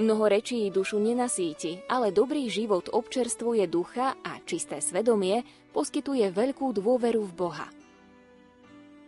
mnoho 0.00 0.26
rečí 0.26 0.72
dušu 0.72 0.98
nenasíti, 0.98 1.84
ale 1.86 2.10
dobrý 2.10 2.48
život 2.48 2.88
občerstvuje 2.90 3.68
ducha 3.70 4.16
a 4.24 4.40
čisté 4.42 4.80
svedomie 4.82 5.44
poskytuje 5.70 6.32
veľkú 6.32 6.72
dôveru 6.74 7.22
v 7.28 7.34
Boha– 7.36 7.68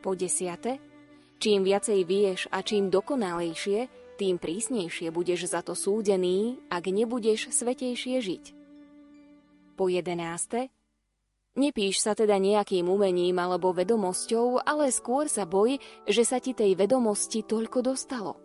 po 0.05 0.12
desiate, 0.12 0.77
čím 1.40 1.64
viacej 1.64 2.05
vieš 2.05 2.44
a 2.53 2.61
čím 2.61 2.92
dokonalejšie, 2.92 4.04
tým 4.14 4.38
prísnejšie 4.38 5.11
budeš 5.11 5.50
za 5.50 5.61
to 5.61 5.74
súdený, 5.74 6.62
ak 6.70 6.87
nebudeš 6.88 7.50
svetejšie 7.50 8.18
žiť. 8.22 8.44
Po 9.74 9.90
jedenáste, 9.90 10.70
nepíš 11.59 12.03
sa 12.03 12.14
teda 12.14 12.38
nejakým 12.38 12.87
umením 12.87 13.37
alebo 13.42 13.74
vedomosťou, 13.74 14.62
ale 14.62 14.94
skôr 14.94 15.27
sa 15.27 15.42
boj, 15.44 15.83
že 16.07 16.22
sa 16.22 16.38
ti 16.38 16.55
tej 16.55 16.79
vedomosti 16.79 17.42
toľko 17.42 17.79
dostalo. 17.83 18.38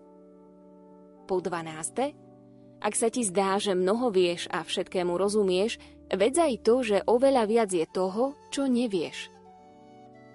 Po 1.30 1.38
dvanáste, 1.38 2.18
ak 2.82 2.94
sa 2.98 3.14
ti 3.14 3.22
zdá, 3.22 3.62
že 3.62 3.78
mnoho 3.78 4.10
vieš 4.10 4.50
a 4.50 4.66
všetkému 4.66 5.14
rozumieš, 5.14 5.78
vedz 6.10 6.38
aj 6.42 6.54
to, 6.66 6.76
že 6.82 7.06
oveľa 7.06 7.44
viac 7.46 7.70
je 7.70 7.86
toho, 7.86 8.34
čo 8.50 8.66
nevieš. 8.66 9.30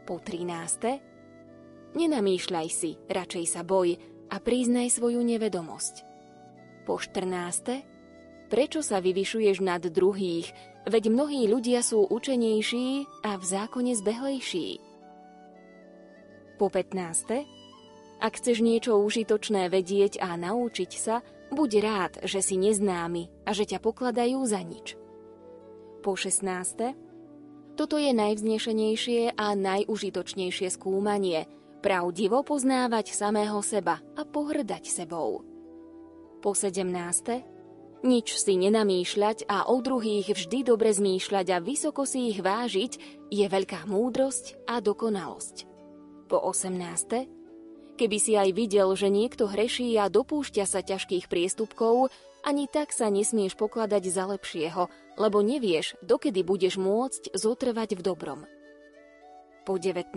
Po 0.07 0.21
trináste, 0.21 1.03
Nenamýšľaj 1.95 2.69
si, 2.75 2.99
radšej 3.07 3.45
sa 3.47 3.63
boj 3.63 3.95
a 4.31 4.37
priznaj 4.41 4.93
svoju 4.95 5.21
nevedomosť. 5.21 6.05
Po 6.85 7.01
14. 7.01 8.53
Prečo 8.53 8.81
sa 8.85 9.01
vyvyšuješ 9.01 9.65
nad 9.65 9.81
druhých, 9.81 10.53
veď 10.85 11.09
mnohí 11.09 11.49
ľudia 11.49 11.81
sú 11.81 12.05
učenejší 12.05 13.09
a 13.25 13.41
v 13.41 13.45
zákone 13.45 13.93
zbehlejší. 13.97 14.79
Po 16.61 16.69
15. 16.69 18.23
Ak 18.23 18.39
chceš 18.39 18.63
niečo 18.63 19.01
užitočné 19.01 19.73
vedieť 19.73 20.23
a 20.23 20.37
naučiť 20.39 20.93
sa, 20.95 21.25
buď 21.51 21.71
rád, 21.83 22.13
že 22.23 22.45
si 22.45 22.61
neznámy 22.61 23.49
a 23.49 23.51
že 23.57 23.65
ťa 23.65 23.81
pokladajú 23.81 24.39
za 24.45 24.61
nič. 24.63 24.95
Po 26.05 26.15
16. 26.15 26.45
Toto 27.75 27.97
je 27.99 28.13
najvznešenejšie 28.15 29.35
a 29.35 29.57
najužitočnejšie 29.57 30.69
skúmanie– 30.71 31.49
pravdivo 31.85 32.41
poznávať 32.41 33.13
samého 33.13 33.61
seba 33.61 34.01
a 34.17 34.25
pohrdať 34.25 34.89
sebou. 34.89 35.45
Po 36.41 36.57
sedemnáste, 36.57 37.45
nič 38.01 38.41
si 38.41 38.57
nenamýšľať 38.57 39.45
a 39.45 39.69
o 39.69 39.77
druhých 39.85 40.33
vždy 40.33 40.65
dobre 40.65 40.97
zmýšľať 40.97 41.47
a 41.53 41.61
vysoko 41.61 42.09
si 42.09 42.33
ich 42.33 42.41
vážiť 42.41 42.93
je 43.29 43.45
veľká 43.45 43.85
múdrosť 43.85 44.65
a 44.65 44.81
dokonalosť. 44.81 45.69
Po 46.25 46.41
osemnáste, 46.41 47.29
keby 48.01 48.17
si 48.17 48.33
aj 48.33 48.57
videl, 48.57 48.89
že 48.97 49.13
niekto 49.13 49.45
hreší 49.45 49.93
a 50.01 50.09
dopúšťa 50.09 50.65
sa 50.65 50.81
ťažkých 50.81 51.29
priestupkov, 51.29 52.09
ani 52.49 52.65
tak 52.65 52.97
sa 52.97 53.13
nesmieš 53.13 53.61
pokladať 53.61 54.09
za 54.09 54.25
lepšieho, 54.33 54.89
lebo 55.21 55.45
nevieš, 55.45 56.01
dokedy 56.01 56.45
budeš 56.49 56.81
môcť 56.81 57.37
zotrvať 57.37 57.97
v 57.97 58.05
dobrom. 58.05 58.41
Po 59.65 59.77
19. 59.81 60.13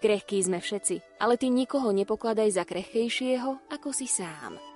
Krehkí 0.00 0.40
sme 0.40 0.64
všetci, 0.64 1.20
ale 1.20 1.36
ty 1.36 1.52
nikoho 1.52 1.92
nepokladaj 1.92 2.48
za 2.56 2.64
krehkejšieho 2.64 3.68
ako 3.68 3.92
si 3.92 4.08
sám. 4.08 4.69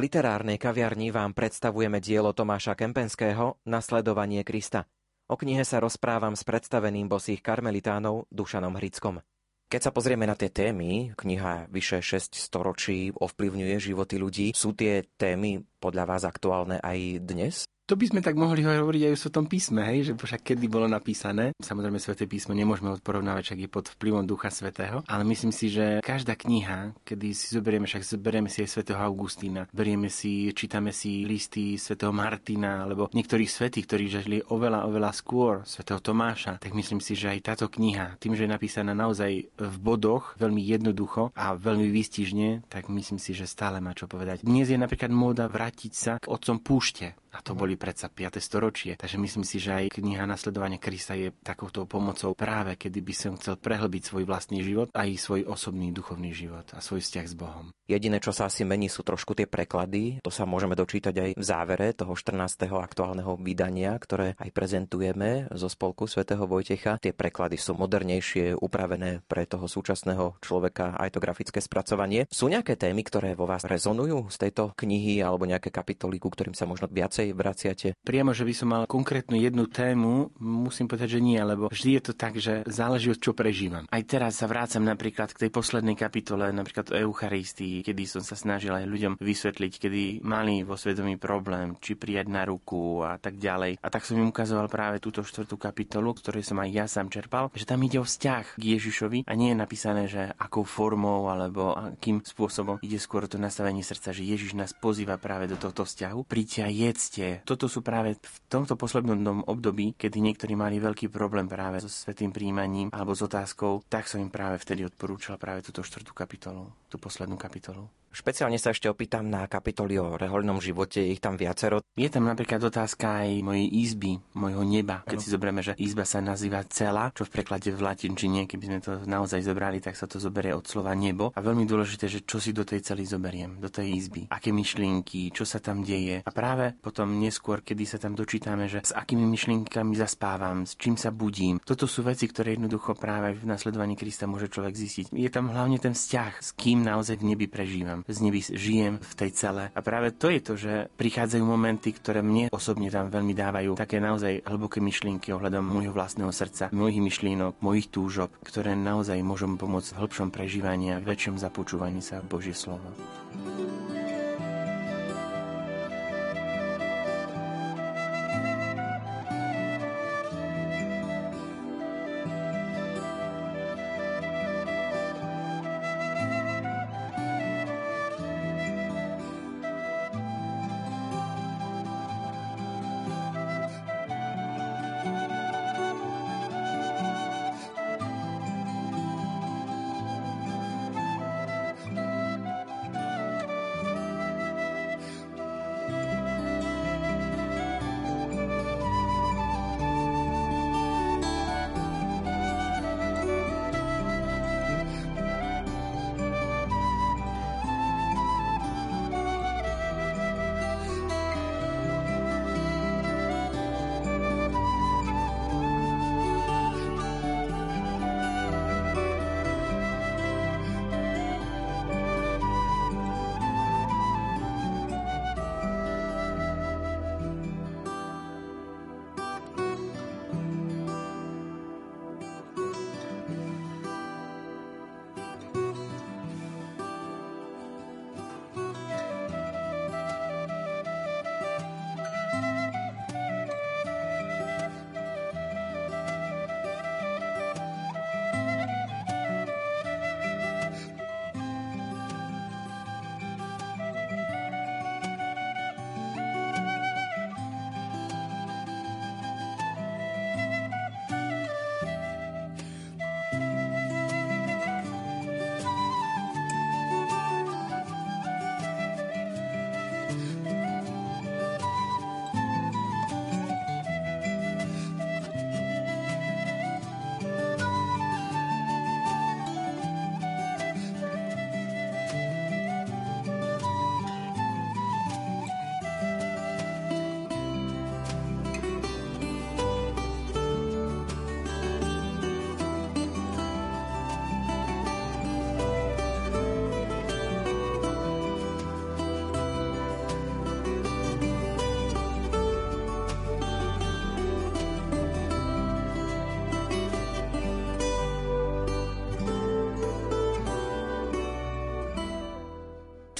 V 0.00 0.08
literárnej 0.08 0.56
kaviarni 0.56 1.12
vám 1.12 1.36
predstavujeme 1.36 2.00
dielo 2.00 2.32
Tomáša 2.32 2.72
Kempenského 2.72 3.60
Nasledovanie 3.68 4.40
Krista. 4.48 4.88
O 5.28 5.36
knihe 5.36 5.60
sa 5.60 5.76
rozprávam 5.76 6.32
s 6.32 6.40
predstaveným 6.40 7.04
bosých 7.04 7.44
karmelitánov 7.44 8.24
Dušanom 8.32 8.80
Hrickom. 8.80 9.20
Keď 9.68 9.80
sa 9.84 9.92
pozrieme 9.92 10.24
na 10.24 10.32
tie 10.40 10.48
témy, 10.48 11.12
kniha 11.20 11.68
vyše 11.68 12.00
6 12.00 12.32
storočí 12.32 13.12
ovplyvňuje 13.12 13.76
životy 13.76 14.16
ľudí, 14.16 14.46
sú 14.56 14.72
tie 14.72 15.04
témy 15.20 15.68
podľa 15.84 16.16
vás 16.16 16.24
aktuálne 16.24 16.80
aj 16.80 17.20
dnes? 17.20 17.68
To 17.90 17.98
by 17.98 18.06
sme 18.06 18.22
tak 18.22 18.38
mohli 18.38 18.62
hovoriť 18.62 19.02
aj 19.02 19.12
o 19.12 19.18
Svetom 19.18 19.50
písme, 19.50 19.82
hej, 19.82 19.98
že 20.06 20.12
však 20.14 20.54
kedy 20.54 20.70
bolo 20.70 20.86
napísané. 20.86 21.50
Samozrejme, 21.58 21.98
Sveté 21.98 22.30
písmo 22.30 22.54
nemôžeme 22.54 22.86
odporovnávať, 22.94 23.50
však 23.50 23.60
je 23.66 23.74
pod 23.74 23.90
vplyvom 23.98 24.30
Ducha 24.30 24.46
Svetého, 24.46 25.02
ale 25.10 25.26
myslím 25.26 25.50
si, 25.50 25.74
že 25.74 25.98
každá 25.98 26.38
kniha, 26.38 26.94
kedy 27.02 27.34
si 27.34 27.50
zoberieme, 27.50 27.90
však 27.90 28.06
zoberieme 28.06 28.46
si 28.46 28.62
aj 28.62 28.78
Svetého 28.78 29.02
Augustína, 29.02 29.66
berieme 29.74 30.06
si, 30.06 30.54
čítame 30.54 30.94
si 30.94 31.26
listy 31.26 31.74
Svetého 31.82 32.14
Martina, 32.14 32.86
alebo 32.86 33.10
niektorých 33.10 33.50
svetých, 33.50 33.90
ktorí 33.90 34.04
žili 34.06 34.38
oveľa, 34.38 34.86
oveľa 34.86 35.10
skôr, 35.10 35.66
Svetého 35.66 35.98
Tomáša, 35.98 36.62
tak 36.62 36.70
myslím 36.78 37.02
si, 37.02 37.18
že 37.18 37.34
aj 37.34 37.42
táto 37.42 37.66
kniha, 37.66 38.22
tým, 38.22 38.38
že 38.38 38.46
je 38.46 38.54
napísaná 38.54 38.94
naozaj 38.94 39.50
v 39.50 39.76
bodoch, 39.82 40.38
veľmi 40.38 40.62
jednoducho 40.62 41.34
a 41.34 41.58
veľmi 41.58 41.90
výstižne, 41.90 42.70
tak 42.70 42.86
myslím 42.86 43.18
si, 43.18 43.34
že 43.34 43.50
stále 43.50 43.82
má 43.82 43.98
čo 43.98 44.06
povedať. 44.06 44.46
Dnes 44.46 44.70
je 44.70 44.78
napríklad 44.78 45.10
móda 45.10 45.50
vrátiť 45.50 45.90
sa 45.90 46.12
k 46.22 46.30
otcom 46.30 46.62
púšte, 46.62 47.18
A 47.30 47.38
to 47.46 47.54
boli 47.54 47.78
predsa 47.78 48.10
5. 48.10 48.42
storočie. 48.42 48.98
Takže 48.98 49.16
myslím 49.18 49.46
si, 49.46 49.62
že 49.62 49.70
aj 49.70 49.94
kniha 49.94 50.26
Nasledovania 50.26 50.82
Krista 50.82 51.14
je 51.14 51.30
takouto 51.42 51.86
pomocou 51.86 52.34
práve, 52.34 52.74
kedy 52.74 52.98
by 53.00 53.14
som 53.14 53.32
chcel 53.38 53.54
prehlbiť 53.54 54.02
svoj 54.02 54.24
vlastný 54.26 54.66
život 54.66 54.90
a 54.92 55.06
i 55.06 55.14
svoj 55.14 55.46
osobný 55.46 55.94
duchovný 55.94 56.34
život 56.34 56.66
a 56.74 56.82
svoj 56.82 57.02
vzťah 57.02 57.26
s 57.26 57.34
Bohom. 57.38 57.70
Jediné, 57.90 58.22
čo 58.22 58.30
sa 58.30 58.46
asi 58.46 58.62
mení, 58.62 58.86
sú 58.86 59.02
trošku 59.02 59.34
tie 59.34 59.50
preklady. 59.50 60.22
To 60.22 60.30
sa 60.30 60.46
môžeme 60.46 60.78
dočítať 60.78 61.10
aj 61.10 61.30
v 61.34 61.42
závere 61.42 61.90
toho 61.90 62.14
14. 62.14 62.70
aktuálneho 62.70 63.34
vydania, 63.42 63.98
ktoré 63.98 64.38
aj 64.38 64.50
prezentujeme 64.54 65.50
zo 65.50 65.66
spolku 65.66 66.06
svätého 66.06 66.46
Vojtecha. 66.46 67.02
Tie 67.02 67.10
preklady 67.10 67.58
sú 67.58 67.74
modernejšie, 67.74 68.54
upravené 68.54 69.26
pre 69.26 69.42
toho 69.42 69.66
súčasného 69.66 70.38
človeka, 70.38 70.94
aj 71.02 71.18
to 71.18 71.18
grafické 71.18 71.58
spracovanie. 71.58 72.30
Sú 72.30 72.46
nejaké 72.46 72.78
témy, 72.78 73.02
ktoré 73.02 73.34
vo 73.34 73.50
vás 73.50 73.66
rezonujú 73.66 74.30
z 74.30 74.38
tejto 74.38 74.70
knihy 74.78 75.18
alebo 75.18 75.50
nejaké 75.50 75.74
kapitoly, 75.74 76.22
ku 76.22 76.30
ktorým 76.30 76.54
sa 76.54 76.70
možno 76.70 76.86
viacej 76.86 77.34
vraciate? 77.34 77.98
Priamo, 78.06 78.30
že 78.30 78.46
by 78.46 78.54
som 78.54 78.70
mal 78.70 78.86
konkrétnu 78.86 79.34
jednu 79.34 79.66
tému, 79.66 80.38
musím 80.38 80.86
povedať, 80.86 81.18
že 81.18 81.26
nie, 81.26 81.42
lebo 81.42 81.66
vždy 81.66 81.90
je 81.98 82.02
to 82.06 82.12
tak, 82.14 82.38
že 82.38 82.62
záleží 82.70 83.10
od 83.10 83.18
čo 83.18 83.34
prežívam. 83.34 83.90
Aj 83.90 84.02
teraz 84.06 84.38
sa 84.38 84.46
vrácam 84.46 84.86
napríklad 84.86 85.34
k 85.34 85.42
tej 85.42 85.50
poslednej 85.50 85.98
kapitole, 85.98 86.54
napríklad 86.54 86.94
o 86.94 86.98
Eucharistii, 87.10 87.79
kedy 87.84 88.04
som 88.06 88.22
sa 88.24 88.36
snažil 88.36 88.72
aj 88.72 88.86
ľuďom 88.88 89.14
vysvetliť, 89.20 89.72
kedy 89.76 90.02
mali 90.24 90.62
vo 90.62 90.76
svedomí 90.76 91.16
problém, 91.16 91.76
či 91.80 91.96
prijať 91.96 92.26
na 92.30 92.44
ruku 92.44 93.02
a 93.04 93.16
tak 93.16 93.36
ďalej. 93.36 93.80
A 93.80 93.88
tak 93.88 94.04
som 94.06 94.16
im 94.16 94.32
ukazoval 94.32 94.66
práve 94.72 94.98
túto 94.98 95.20
štvrtú 95.22 95.60
kapitolu, 95.60 96.16
ktorej 96.16 96.42
som 96.42 96.58
aj 96.58 96.70
ja 96.70 96.84
sám 96.88 97.12
čerpal, 97.12 97.52
že 97.54 97.68
tam 97.68 97.80
ide 97.84 98.00
o 98.00 98.06
vzťah 98.06 98.56
k 98.56 98.62
Ježišovi 98.78 99.28
a 99.28 99.32
nie 99.36 99.52
je 99.52 99.60
napísané, 99.60 100.02
že 100.10 100.32
akou 100.34 100.64
formou 100.66 101.30
alebo 101.30 101.76
akým 101.76 102.24
spôsobom 102.24 102.82
ide 102.82 102.98
skôr 102.98 103.30
to 103.30 103.36
nastavenie 103.38 103.84
srdca, 103.86 104.10
že 104.10 104.26
Ježiš 104.26 104.58
nás 104.58 104.74
pozýva 104.74 105.20
práve 105.20 105.46
do 105.46 105.54
tohto 105.54 105.86
vzťahu. 105.86 106.26
Príďte 106.26 106.60
a 106.66 106.70
jedzte. 106.72 107.26
Toto 107.46 107.70
sú 107.70 107.84
práve 107.86 108.18
v 108.18 108.36
tomto 108.50 108.74
poslednom 108.74 109.46
období, 109.46 109.94
kedy 109.94 110.18
niektorí 110.18 110.58
mali 110.58 110.82
veľký 110.82 111.06
problém 111.06 111.46
práve 111.46 111.78
so 111.78 111.86
svetým 111.86 112.34
príjmaním 112.34 112.90
alebo 112.90 113.14
s 113.14 113.22
otázkou, 113.22 113.86
tak 113.86 114.10
som 114.10 114.18
im 114.18 114.32
práve 114.34 114.58
vtedy 114.58 114.82
odporúčal 114.82 115.38
práve 115.38 115.62
túto 115.62 115.86
štvrtú 115.86 116.10
kapitolu, 116.10 116.66
tú 116.90 116.98
poslednú 116.98 117.38
kapitolu. 117.38 117.69
hospital. 117.70 117.90
Špeciálne 118.10 118.58
sa 118.58 118.74
ešte 118.74 118.90
opýtam 118.90 119.30
na 119.30 119.46
kapitoly 119.46 119.94
o 120.02 120.18
rehoľnom 120.18 120.58
živote, 120.58 120.98
ich 120.98 121.22
tam 121.22 121.38
viacero. 121.38 121.78
Je 121.94 122.10
tam 122.10 122.26
napríklad 122.26 122.58
otázka 122.58 123.22
aj 123.22 123.38
mojej 123.38 123.70
izby, 123.70 124.18
mojho 124.34 124.66
neba. 124.66 125.06
Keď 125.06 125.14
ano. 125.14 125.22
si 125.22 125.30
zoberieme, 125.30 125.62
že 125.62 125.78
izba 125.78 126.02
sa 126.02 126.18
nazýva 126.18 126.66
cela, 126.66 127.14
čo 127.14 127.22
v 127.22 127.38
preklade 127.38 127.70
v 127.70 127.78
latinčine, 127.78 128.50
keby 128.50 128.64
sme 128.66 128.78
to 128.82 128.92
naozaj 129.06 129.38
zobrali, 129.46 129.78
tak 129.78 129.94
sa 129.94 130.10
to 130.10 130.18
zoberie 130.18 130.50
od 130.50 130.66
slova 130.66 130.90
nebo. 130.98 131.30
A 131.30 131.38
veľmi 131.38 131.62
dôležité, 131.70 132.10
že 132.10 132.26
čo 132.26 132.42
si 132.42 132.50
do 132.50 132.66
tej 132.66 132.82
cely 132.82 133.06
zoberiem, 133.06 133.62
do 133.62 133.70
tej 133.70 133.94
izby, 133.94 134.26
aké 134.26 134.50
myšlienky, 134.50 135.30
čo 135.30 135.46
sa 135.46 135.62
tam 135.62 135.86
deje. 135.86 136.26
A 136.26 136.30
práve 136.34 136.74
potom 136.82 137.14
neskôr, 137.14 137.62
kedy 137.62 137.86
sa 137.86 138.02
tam 138.02 138.18
dočítame, 138.18 138.66
že 138.66 138.82
s 138.82 138.90
akými 138.90 139.22
myšlienkami 139.22 139.94
zaspávam, 139.94 140.66
s 140.66 140.74
čím 140.74 140.98
sa 140.98 141.14
budím. 141.14 141.62
Toto 141.62 141.86
sú 141.86 142.02
veci, 142.02 142.26
ktoré 142.26 142.58
jednoducho 142.58 142.98
práve 142.98 143.38
v 143.38 143.46
nasledovaní 143.46 143.94
Krista 143.94 144.26
môže 144.26 144.50
človek 144.50 144.74
zistiť. 144.74 145.06
Je 145.14 145.30
tam 145.30 145.54
hlavne 145.54 145.78
ten 145.78 145.94
vzťah, 145.94 146.32
s 146.42 146.50
kým 146.58 146.82
naozaj 146.82 147.22
v 147.22 147.30
nebi 147.30 147.46
prežívam 147.46 147.99
z 148.06 148.18
nebi 148.24 148.40
žijem 148.40 148.98
v 149.00 149.12
tej 149.16 149.30
cele. 149.36 149.64
A 149.72 149.80
práve 149.84 150.14
to 150.16 150.32
je 150.32 150.40
to, 150.40 150.54
že 150.56 150.72
prichádzajú 150.96 151.44
momenty, 151.44 151.92
ktoré 151.92 152.24
mne 152.24 152.48
osobne 152.52 152.88
tam 152.88 153.12
veľmi 153.12 153.34
dávajú 153.36 153.70
také 153.76 154.00
naozaj 154.00 154.46
hlboké 154.46 154.78
myšlienky 154.80 155.32
ohľadom 155.34 155.64
môjho 155.64 155.92
vlastného 155.92 156.32
srdca, 156.32 156.72
mojich 156.72 157.00
myšlienok, 157.00 157.60
mojich 157.60 157.92
túžob, 157.92 158.32
ktoré 158.44 158.72
naozaj 158.72 159.20
môžu 159.20 159.50
pomôcť 159.50 159.96
v 159.96 160.00
hĺbšom 160.00 160.28
prežívaní 160.32 160.96
a 160.96 161.02
väčšom 161.02 161.40
započúvaní 161.40 162.00
sa 162.04 162.24
Božie 162.24 162.56
slovo. 162.56 162.86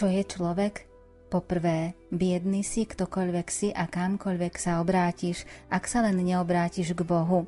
Čo 0.00 0.08
je 0.08 0.24
človek? 0.24 0.88
Poprvé, 1.28 1.92
biedný 2.08 2.64
si, 2.64 2.88
ktokoľvek 2.88 3.48
si 3.52 3.68
a 3.68 3.84
kamkoľvek 3.84 4.54
sa 4.56 4.80
obrátiš, 4.80 5.44
ak 5.68 5.84
sa 5.84 6.00
len 6.00 6.16
neobrátiš 6.24 6.96
k 6.96 7.04
Bohu. 7.04 7.44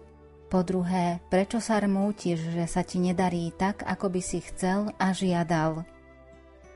Po 0.53 0.61
druhé, 0.61 1.25
prečo 1.33 1.65
sa 1.65 1.81
rmútiš, 1.81 2.53
že 2.53 2.69
sa 2.69 2.85
ti 2.85 3.01
nedarí 3.01 3.49
tak, 3.57 3.81
ako 3.89 4.13
by 4.13 4.21
si 4.21 4.45
chcel 4.45 4.93
a 5.01 5.17
žiadal? 5.17 5.89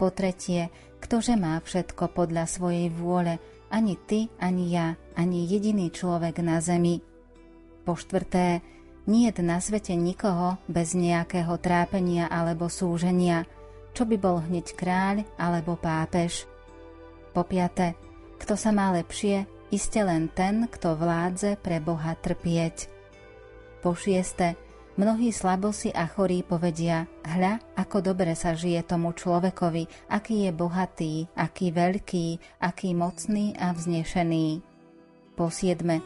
Po 0.00 0.08
tretie, 0.08 0.72
ktože 0.96 1.36
má 1.36 1.60
všetko 1.60 2.08
podľa 2.08 2.48
svojej 2.48 2.88
vôle, 2.88 3.36
ani 3.68 4.00
ty, 4.00 4.32
ani 4.40 4.72
ja, 4.72 4.96
ani 5.12 5.44
jediný 5.44 5.92
človek 5.92 6.40
na 6.40 6.64
zemi. 6.64 7.04
Po 7.84 8.00
štvrté, 8.00 8.64
nie 9.04 9.28
je 9.28 9.44
na 9.44 9.60
svete 9.60 9.92
nikoho 9.92 10.56
bez 10.72 10.96
nejakého 10.96 11.60
trápenia 11.60 12.32
alebo 12.32 12.72
súženia– 12.72 13.44
čo 13.96 14.04
by 14.04 14.20
bol 14.20 14.44
hneď 14.44 14.76
kráľ 14.76 15.24
alebo 15.40 15.80
pápež. 15.80 16.44
Po 17.32 17.48
piate, 17.48 17.96
kto 18.36 18.52
sa 18.52 18.68
má 18.68 18.92
lepšie, 18.92 19.48
iste 19.72 20.04
len 20.04 20.28
ten, 20.28 20.68
kto 20.68 21.00
vládze 21.00 21.56
pre 21.64 21.80
Boha 21.80 22.12
trpieť. 22.12 22.92
Po 23.80 23.96
šieste, 23.96 24.52
mnohí 25.00 25.32
slabosi 25.32 25.96
a 25.96 26.04
chorí 26.04 26.44
povedia, 26.44 27.08
hľa, 27.24 27.64
ako 27.72 28.12
dobre 28.12 28.36
sa 28.36 28.52
žije 28.52 28.84
tomu 28.84 29.16
človekovi, 29.16 30.12
aký 30.12 30.44
je 30.44 30.52
bohatý, 30.52 31.14
aký 31.32 31.72
veľký, 31.72 32.60
aký 32.60 32.92
mocný 32.92 33.56
a 33.56 33.72
vznešený. 33.72 34.60
Po 35.40 35.48
siedme, 35.48 36.04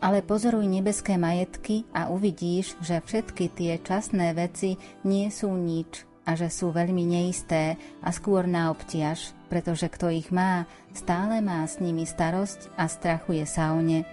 ale 0.00 0.24
pozoruj 0.24 0.64
nebeské 0.64 1.20
majetky 1.20 1.84
a 1.92 2.08
uvidíš, 2.08 2.80
že 2.80 3.04
všetky 3.04 3.52
tie 3.52 3.76
časné 3.80 4.32
veci 4.32 4.80
nie 5.04 5.28
sú 5.28 5.52
nič 5.52 6.09
a 6.26 6.36
že 6.36 6.52
sú 6.52 6.70
veľmi 6.70 7.02
neisté 7.06 7.80
a 8.04 8.12
skôr 8.12 8.44
na 8.44 8.68
obtiaž, 8.68 9.32
pretože 9.48 9.88
kto 9.88 10.12
ich 10.12 10.28
má, 10.30 10.68
stále 10.92 11.40
má 11.40 11.64
s 11.64 11.80
nimi 11.82 12.04
starosť 12.04 12.74
a 12.76 12.86
strachuje 12.86 13.44
sa 13.48 13.72
o 13.72 13.80
ne. 13.80 14.04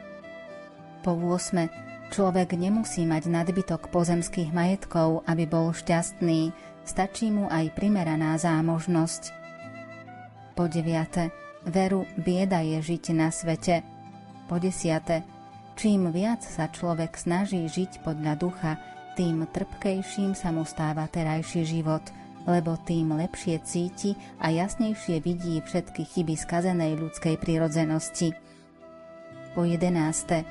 Po 1.04 1.14
8. 1.14 2.12
Človek 2.12 2.56
nemusí 2.56 3.04
mať 3.04 3.28
nadbytok 3.28 3.92
pozemských 3.92 4.56
majetkov, 4.56 5.28
aby 5.28 5.44
bol 5.44 5.76
šťastný, 5.76 6.56
stačí 6.88 7.28
mu 7.28 7.52
aj 7.52 7.76
primeraná 7.76 8.40
zámožnosť. 8.40 9.36
Po 10.56 10.72
9. 10.72 11.68
Veru 11.68 12.08
bieda 12.16 12.64
je 12.64 12.80
žiť 12.80 13.04
na 13.12 13.28
svete. 13.28 13.84
Po 14.48 14.56
10. 14.56 15.38
Čím 15.78 16.10
viac 16.10 16.42
sa 16.42 16.72
človek 16.72 17.20
snaží 17.20 17.68
žiť 17.68 18.02
podľa 18.02 18.34
ducha, 18.40 18.82
tým 19.18 19.50
trpkejším 19.50 20.38
sa 20.38 20.54
mu 20.54 20.62
stáva 20.62 21.10
terajší 21.10 21.66
život, 21.66 22.06
lebo 22.46 22.78
tým 22.78 23.18
lepšie 23.18 23.58
cíti 23.66 24.14
a 24.38 24.54
jasnejšie 24.54 25.18
vidí 25.26 25.58
všetky 25.66 26.06
chyby 26.06 26.38
skazenej 26.38 27.02
ľudskej 27.02 27.42
prirodzenosti. 27.42 28.38
Po 29.58 29.66
jedenáste, 29.66 30.46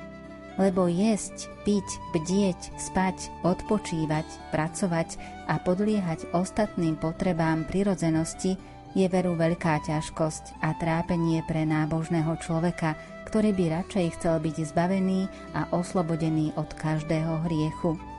lebo 0.59 0.91
jesť, 0.91 1.47
piť, 1.63 1.87
bdieť, 2.11 2.75
spať, 2.75 3.31
odpočívať, 3.47 4.27
pracovať 4.51 5.15
a 5.47 5.63
podliehať 5.63 6.35
ostatným 6.35 6.99
potrebám 6.99 7.71
prirodzenosti 7.71 8.59
je 8.99 9.07
veru 9.07 9.39
veľká 9.39 9.87
ťažkosť 9.87 10.59
a 10.65 10.75
trápenie 10.75 11.45
pre 11.47 11.63
nábožného 11.63 12.35
človeka, 12.43 12.99
ktorý 13.31 13.55
by 13.55 13.65
radšej 13.79 14.07
chcel 14.19 14.43
byť 14.43 14.57
zbavený 14.75 15.31
a 15.55 15.71
oslobodený 15.71 16.51
od 16.59 16.67
každého 16.75 17.47
hriechu. 17.47 18.16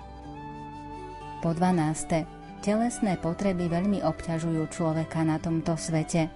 Po 1.37 1.53
12. 1.53 2.65
Telesné 2.65 3.13
potreby 3.21 3.69
veľmi 3.69 4.01
obťažujú 4.01 4.73
človeka 4.73 5.21
na 5.21 5.37
tomto 5.37 5.77
svete. 5.77 6.33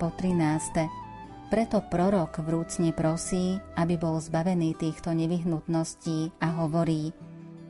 Po 0.00 0.08
13. 0.08 1.52
Preto 1.52 1.84
prorok 1.84 2.40
vrúcne 2.40 2.96
prosí, 2.96 3.60
aby 3.76 4.00
bol 4.00 4.16
zbavený 4.16 4.72
týchto 4.80 5.12
nevyhnutností 5.12 6.32
a 6.40 6.64
hovorí 6.64 7.12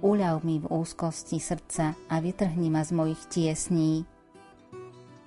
Uľav 0.02 0.46
mi 0.46 0.62
v 0.62 0.70
úzkosti 0.70 1.42
srdca 1.42 1.98
a 2.06 2.14
vytrhni 2.22 2.70
ma 2.70 2.86
z 2.86 2.90
mojich 2.94 3.22
tiesní. 3.26 4.06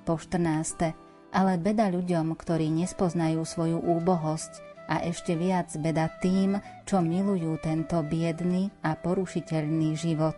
Po 0.08 0.16
14. 0.16 1.36
Ale 1.36 1.60
beda 1.60 1.92
ľuďom, 1.92 2.32
ktorí 2.32 2.72
nespoznajú 2.72 3.44
svoju 3.44 3.84
úbohosť 3.84 4.75
a 4.86 5.02
ešte 5.06 5.34
viac 5.34 5.74
beda 5.78 6.10
tým, 6.22 6.58
čo 6.86 7.02
milujú 7.02 7.58
tento 7.62 8.02
biedný 8.06 8.70
a 8.86 8.94
porušiteľný 8.94 9.98
život. 9.98 10.38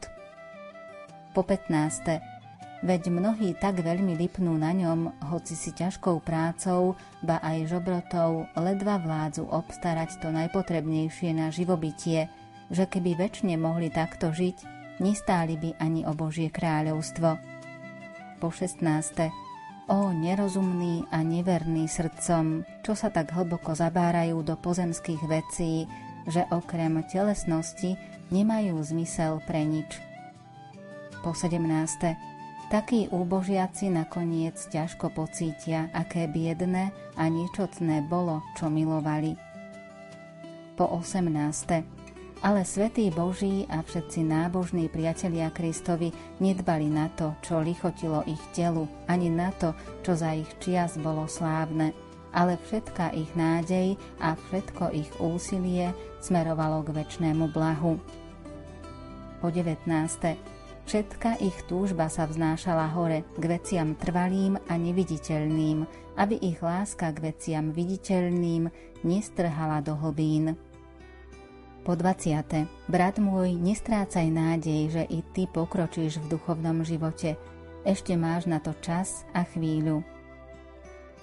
Po 1.36 1.44
15. 1.44 2.38
Veď 2.86 3.10
mnohí 3.10 3.58
tak 3.58 3.82
veľmi 3.82 4.14
lipnú 4.14 4.54
na 4.54 4.70
ňom, 4.70 5.10
hoci 5.34 5.58
si 5.58 5.74
ťažkou 5.74 6.22
prácou, 6.22 6.94
ba 7.26 7.42
aj 7.42 7.74
žobrotou, 7.74 8.46
ledva 8.54 9.02
vládzu 9.02 9.50
obstarať 9.50 10.22
to 10.22 10.30
najpotrebnejšie 10.30 11.34
na 11.34 11.50
živobytie, 11.50 12.30
že 12.70 12.86
keby 12.86 13.18
väčšine 13.18 13.58
mohli 13.58 13.90
takto 13.90 14.30
žiť, 14.30 14.58
nestáli 15.02 15.58
by 15.58 15.82
ani 15.82 16.06
o 16.06 16.14
Božie 16.14 16.54
kráľovstvo. 16.54 17.42
Po 18.38 18.54
16 18.54 19.47
O 19.88 20.12
nerozumný 20.12 21.08
a 21.16 21.24
neverný 21.24 21.88
srdcom, 21.88 22.68
čo 22.84 22.92
sa 22.92 23.08
tak 23.08 23.32
hlboko 23.32 23.72
zabárajú 23.72 24.44
do 24.44 24.60
pozemských 24.60 25.24
vecí, 25.24 25.88
že 26.28 26.44
okrem 26.52 27.00
telesnosti 27.08 27.96
nemajú 28.28 28.76
zmysel 28.84 29.40
pre 29.48 29.64
nič. 29.64 30.04
Po 31.24 31.32
17. 31.32 31.64
Takí 32.68 33.08
úbožiaci 33.16 33.88
nakoniec 33.88 34.60
ťažko 34.60 35.08
pocítia, 35.16 35.88
aké 35.96 36.28
biedné 36.28 36.92
a 37.16 37.32
ničotné 37.32 38.04
bolo, 38.12 38.44
čo 38.60 38.68
milovali. 38.68 39.40
Po 40.76 40.84
18 40.84 41.97
ale 42.42 42.66
svätí 42.66 43.10
Boží 43.10 43.66
a 43.70 43.82
všetci 43.82 44.26
nábožní 44.26 44.90
priatelia 44.90 45.50
Kristovi 45.50 46.14
nedbali 46.42 46.90
na 46.90 47.10
to, 47.14 47.34
čo 47.42 47.62
lichotilo 47.62 48.22
ich 48.28 48.42
telu, 48.54 48.86
ani 49.10 49.30
na 49.30 49.50
to, 49.56 49.74
čo 50.06 50.14
za 50.18 50.34
ich 50.34 50.50
čias 50.62 50.98
bolo 51.02 51.26
slávne, 51.26 51.94
ale 52.36 52.60
všetka 52.62 53.16
ich 53.18 53.32
nádej 53.34 53.98
a 54.22 54.38
všetko 54.38 54.94
ich 54.94 55.10
úsilie 55.18 55.94
smerovalo 56.22 56.86
k 56.86 56.94
väčšnému 56.94 57.50
blahu. 57.50 57.98
Po 59.42 59.48
19. 59.54 59.86
Všetka 60.88 61.44
ich 61.44 61.58
túžba 61.68 62.08
sa 62.08 62.24
vznášala 62.24 62.96
hore 62.96 63.28
k 63.36 63.44
veciam 63.44 63.92
trvalým 64.00 64.56
a 64.72 64.74
neviditeľným, 64.80 65.84
aby 66.16 66.36
ich 66.40 66.64
láska 66.64 67.12
k 67.12 67.34
veciam 67.36 67.76
viditeľným 67.76 68.72
nestrhala 69.04 69.84
do 69.84 70.00
hlbín. 70.00 70.56
Po 71.88 71.96
20. 71.96 72.68
Brat 72.92 73.16
môj, 73.16 73.56
nestrácaj 73.56 74.28
nádej, 74.28 74.92
že 74.92 75.04
i 75.08 75.24
ty 75.24 75.48
pokročíš 75.48 76.20
v 76.20 76.36
duchovnom 76.36 76.84
živote. 76.84 77.40
Ešte 77.88 78.20
máš 78.20 78.44
na 78.44 78.60
to 78.60 78.76
čas 78.84 79.24
a 79.32 79.48
chvíľu. 79.48 80.04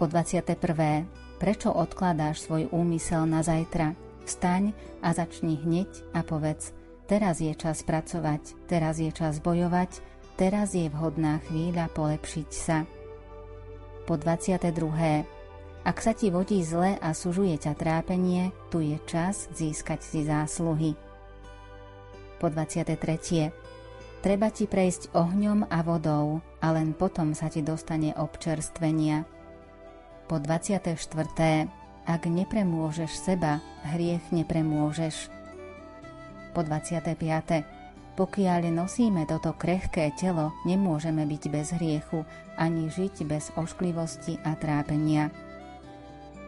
Po 0.01 0.09
21. 0.09 1.05
Prečo 1.37 1.69
odkladáš 1.69 2.49
svoj 2.49 2.73
úmysel 2.73 3.29
na 3.29 3.45
zajtra? 3.45 3.93
Vstaň 4.25 4.73
a 5.05 5.13
začni 5.13 5.61
hneď 5.61 6.17
a 6.17 6.25
povedz, 6.25 6.73
teraz 7.13 7.45
je 7.45 7.53
čas 7.53 7.85
pracovať, 7.85 8.57
teraz 8.65 8.97
je 8.97 9.13
čas 9.13 9.45
bojovať, 9.45 10.01
teraz 10.41 10.73
je 10.73 10.89
vhodná 10.89 11.45
chvíľa 11.45 11.93
polepšiť 11.93 12.49
sa. 12.49 12.89
Po 14.09 14.17
22. 14.17 15.29
Ak 15.85 16.01
sa 16.01 16.17
ti 16.17 16.33
vodí 16.33 16.65
zle 16.65 16.97
a 16.97 17.13
sužuje 17.13 17.61
ťa 17.61 17.77
trápenie, 17.77 18.57
tu 18.73 18.81
je 18.81 18.97
čas 19.05 19.53
získať 19.53 20.01
si 20.01 20.25
zásluhy. 20.25 20.97
Po 22.41 22.49
23. 22.49 23.53
Treba 24.25 24.49
ti 24.49 24.65
prejsť 24.65 25.13
ohňom 25.13 25.69
a 25.69 25.85
vodou 25.85 26.41
a 26.65 26.73
len 26.73 26.97
potom 26.97 27.37
sa 27.37 27.53
ti 27.53 27.61
dostane 27.61 28.17
občerstvenia. 28.17 29.29
Po 30.25 30.41
24. 30.41 30.97
Ak 32.09 32.23
nepremôžeš 32.25 33.13
seba, 33.21 33.61
hriech 33.93 34.25
nepremôžeš. 34.33 35.29
Po 36.57 36.65
25. 36.65 38.17
Pokiaľ 38.17 38.73
nosíme 38.73 39.29
toto 39.29 39.53
krehké 39.53 40.17
telo, 40.17 40.57
nemôžeme 40.65 41.29
byť 41.29 41.43
bez 41.53 41.77
hriechu 41.77 42.25
ani 42.57 42.89
žiť 42.89 43.29
bez 43.29 43.53
ošklivosti 43.53 44.41
a 44.49 44.57
trápenia 44.57 45.44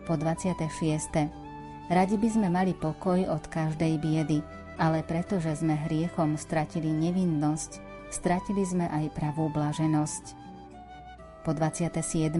po 0.06 0.14
26. 0.14 1.90
Radi 1.90 2.16
by 2.16 2.28
sme 2.30 2.48
mali 2.48 2.72
pokoj 2.78 3.26
od 3.26 3.42
každej 3.50 3.98
biedy, 3.98 4.38
ale 4.78 5.02
pretože 5.02 5.58
sme 5.58 5.74
hriechom 5.74 6.38
stratili 6.38 6.94
nevinnosť, 6.94 7.82
stratili 8.14 8.62
sme 8.62 8.86
aj 8.86 9.10
pravú 9.18 9.50
blaženosť. 9.50 10.24
Po 11.42 11.50
27. 11.50 12.30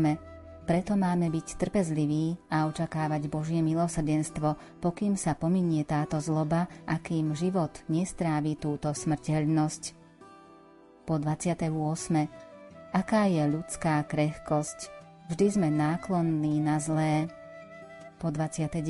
Preto 0.66 0.98
máme 0.98 1.30
byť 1.30 1.62
trpezliví 1.62 2.50
a 2.50 2.66
očakávať 2.66 3.30
Božie 3.30 3.62
milosrdenstvo, 3.62 4.82
pokým 4.82 5.14
sa 5.14 5.38
pominie 5.38 5.86
táto 5.86 6.18
zloba 6.18 6.66
a 6.90 6.98
kým 6.98 7.38
život 7.38 7.70
nestrávi 7.86 8.58
túto 8.58 8.90
smrteľnosť. 8.90 9.82
Po 11.06 11.22
28. 11.22 11.70
Aká 12.90 13.30
je 13.30 13.46
ľudská 13.46 14.02
krehkosť? 14.10 14.90
Vždy 15.30 15.46
sme 15.54 15.68
náklonní 15.70 16.58
na 16.58 16.82
zlé, 16.82 17.30
po 18.16 18.32
29. 18.32 18.80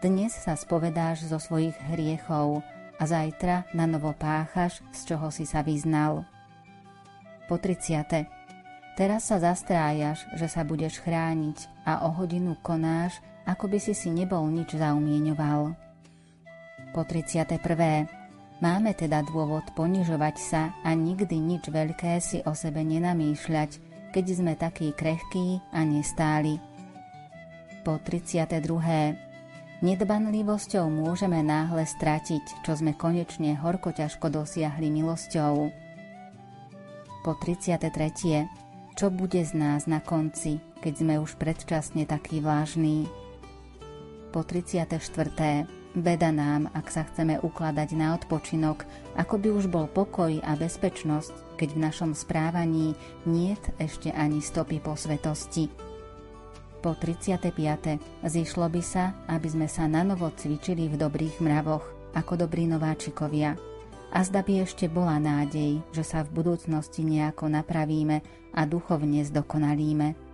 Dnes 0.00 0.32
sa 0.32 0.56
spovedáš 0.56 1.28
zo 1.28 1.40
svojich 1.40 1.76
hriechov 1.92 2.60
a 3.00 3.02
zajtra 3.08 3.68
na 3.72 3.88
novo 3.88 4.12
páchaš, 4.12 4.84
z 4.92 5.12
čoho 5.12 5.32
si 5.32 5.48
sa 5.48 5.64
vyznal. 5.64 6.28
Po 7.48 7.56
30. 7.56 8.28
Teraz 9.00 9.32
sa 9.32 9.40
zastrájaš, 9.40 10.28
že 10.36 10.46
sa 10.46 10.60
budeš 10.60 11.00
chrániť 11.00 11.88
a 11.88 12.04
o 12.04 12.12
hodinu 12.12 12.56
konáš, 12.60 13.16
ako 13.48 13.72
by 13.72 13.78
si 13.80 13.96
si 13.96 14.12
nebol 14.12 14.44
nič 14.52 14.76
zaumieňoval. 14.76 15.72
Po 16.92 17.00
31. 17.08 17.56
Máme 18.60 18.92
teda 18.92 19.24
dôvod 19.24 19.64
ponižovať 19.72 20.36
sa 20.36 20.76
a 20.84 20.92
nikdy 20.92 21.40
nič 21.40 21.72
veľké 21.72 22.20
si 22.20 22.44
o 22.44 22.52
sebe 22.52 22.84
nenamýšľať, 22.84 23.80
keď 24.12 24.24
sme 24.28 24.52
takí 24.52 24.92
krehkí 24.92 25.64
a 25.72 25.80
nestáli. 25.80 26.60
Po 27.80 27.96
32. 27.96 28.60
Nedbanlivosťou 29.80 30.92
môžeme 30.92 31.40
náhle 31.40 31.88
stratiť, 31.88 32.60
čo 32.60 32.76
sme 32.76 32.92
konečne 32.92 33.56
horko 33.56 33.96
ťažko 33.96 34.28
dosiahli 34.28 34.92
milosťou. 34.92 35.72
Po 37.24 37.32
33. 37.32 38.44
Čo 39.00 39.08
bude 39.08 39.40
z 39.40 39.56
nás 39.56 39.88
na 39.88 40.04
konci, 40.04 40.60
keď 40.84 40.92
sme 40.92 41.14
už 41.24 41.40
predčasne 41.40 42.04
takí 42.04 42.44
vážni? 42.44 43.08
Po 44.36 44.44
34. 44.44 45.00
Beda 45.96 46.30
nám, 46.36 46.68
ak 46.76 46.92
sa 46.92 47.08
chceme 47.08 47.40
ukladať 47.40 47.96
na 47.96 48.12
odpočinok, 48.20 48.84
ako 49.16 49.34
by 49.40 49.48
už 49.56 49.72
bol 49.72 49.88
pokoj 49.88 50.36
a 50.44 50.52
bezpečnosť, 50.52 51.56
keď 51.56 51.68
v 51.72 51.82
našom 51.88 52.12
správaní 52.12 52.92
niet 53.24 53.64
ešte 53.80 54.12
ani 54.12 54.44
stopy 54.44 54.84
po 54.84 55.00
svetosti. 55.00 55.89
Po 56.80 56.96
35. 56.96 58.24
zišlo 58.24 58.64
by 58.72 58.80
sa, 58.80 59.12
aby 59.28 59.52
sme 59.52 59.68
sa 59.68 59.84
nanovo 59.84 60.32
cvičili 60.32 60.88
v 60.88 60.96
dobrých 60.96 61.44
mravoch, 61.44 61.84
ako 62.16 62.40
dobrí 62.40 62.64
nováčikovia. 62.64 63.52
A 64.10 64.24
zda 64.24 64.40
by 64.40 64.64
ešte 64.64 64.88
bola 64.88 65.20
nádej, 65.20 65.84
že 65.92 66.00
sa 66.00 66.24
v 66.24 66.40
budúcnosti 66.40 67.04
nejako 67.04 67.52
napravíme 67.52 68.24
a 68.56 68.64
duchovne 68.64 69.20
zdokonalíme. 69.28 70.29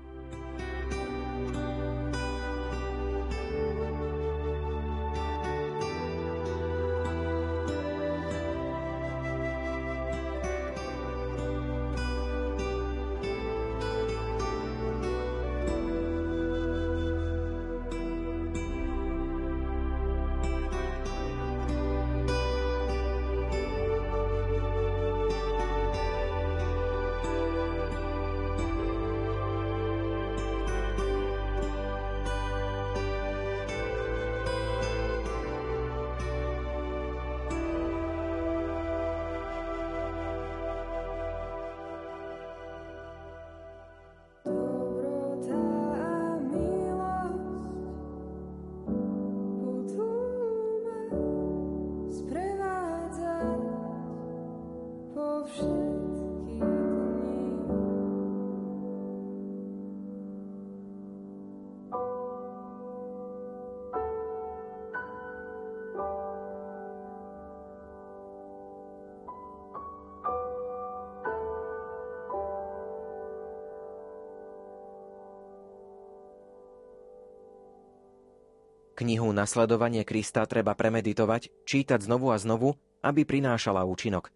Knihu 78.97 79.29
Nasledovanie 79.29 80.09
Krista 80.09 80.49
treba 80.49 80.73
premeditovať, 80.73 81.69
čítať 81.69 82.01
znovu 82.01 82.33
a 82.33 82.41
znovu, 82.41 82.81
aby 83.05 83.29
prinášala 83.29 83.85
účinok. 83.85 84.33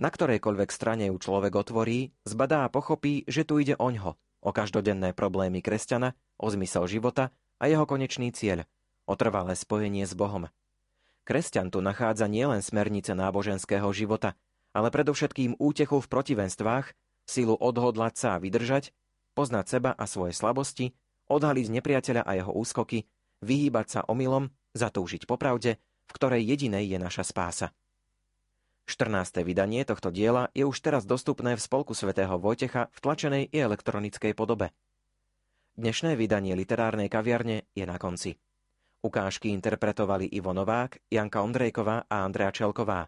Na 0.00 0.08
ktorejkoľvek 0.08 0.70
strane 0.72 1.12
ju 1.12 1.16
človek 1.20 1.52
otvorí, 1.52 2.16
zbadá 2.24 2.64
a 2.64 2.72
pochopí, 2.72 3.28
že 3.28 3.44
tu 3.44 3.60
ide 3.60 3.76
oňho, 3.76 4.16
o 4.16 4.50
každodenné 4.50 5.12
problémy 5.12 5.60
kresťana, 5.60 6.16
o 6.40 6.48
zmysel 6.48 6.88
života 6.88 7.36
a 7.60 7.68
jeho 7.68 7.84
konečný 7.84 8.32
cieľ, 8.32 8.64
o 9.04 9.12
trvalé 9.12 9.52
spojenie 9.52 10.08
s 10.08 10.16
Bohom. 10.16 10.48
Kresťan 11.28 11.68
tu 11.68 11.84
nachádza 11.84 12.32
nielen 12.32 12.64
smernice 12.64 13.12
náboženského 13.12 13.92
života, 13.92 14.40
ale 14.72 14.88
predovšetkým 14.88 15.60
útechu 15.60 16.00
v 16.00 16.08
protivenstvách, 16.08 16.96
silu 17.28 17.60
odhodlať 17.60 18.14
sa 18.16 18.28
a 18.36 18.40
vydržať, 18.40 18.96
poznať 19.36 19.68
seba 19.68 19.90
a 19.92 20.08
svoje 20.08 20.32
slabosti, 20.32 20.96
odhaliť 21.28 21.66
nepriateľa 21.68 22.24
a 22.24 22.32
jeho 22.40 22.56
úskoky, 22.56 23.04
vyhýbať 23.42 23.86
sa 23.88 24.00
omylom, 24.06 24.50
zatúžiť 24.74 25.26
popravde, 25.26 25.78
v 25.80 26.12
ktorej 26.12 26.42
jedinej 26.46 26.88
je 26.88 26.98
naša 26.98 27.24
spása. 27.26 27.74
14. 28.88 29.44
vydanie 29.44 29.84
tohto 29.84 30.08
diela 30.08 30.48
je 30.56 30.64
už 30.64 30.80
teraz 30.80 31.04
dostupné 31.04 31.52
v 31.52 31.60
spolku 31.60 31.92
svätého 31.92 32.40
Vojtecha 32.40 32.88
v 32.88 32.98
tlačenej 33.04 33.44
i 33.52 33.58
elektronickej 33.60 34.32
podobe. 34.32 34.72
Dnešné 35.76 36.16
vydanie 36.16 36.56
literárnej 36.56 37.12
kaviarne 37.12 37.68
je 37.76 37.84
na 37.84 38.00
konci. 38.00 38.40
Ukážky 39.04 39.52
interpretovali 39.52 40.26
Ivo 40.32 40.56
Novák, 40.56 41.04
Janka 41.12 41.44
Ondrejková 41.44 42.08
a 42.08 42.24
Andrea 42.24 42.50
Čelková. 42.50 43.06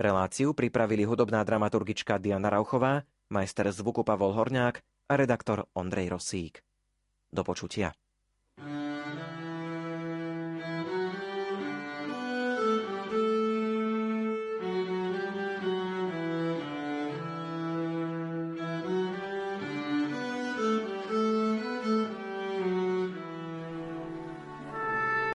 Reláciu 0.00 0.56
pripravili 0.56 1.04
hudobná 1.04 1.44
dramaturgička 1.44 2.16
Diana 2.16 2.48
Rauchová, 2.48 3.04
majster 3.28 3.68
zvuku 3.68 4.00
Pavol 4.00 4.32
Horňák 4.32 4.80
a 5.10 5.12
redaktor 5.18 5.68
Ondrej 5.76 6.08
Rosík. 6.08 6.64
Do 7.28 7.44
počutia. 7.44 7.92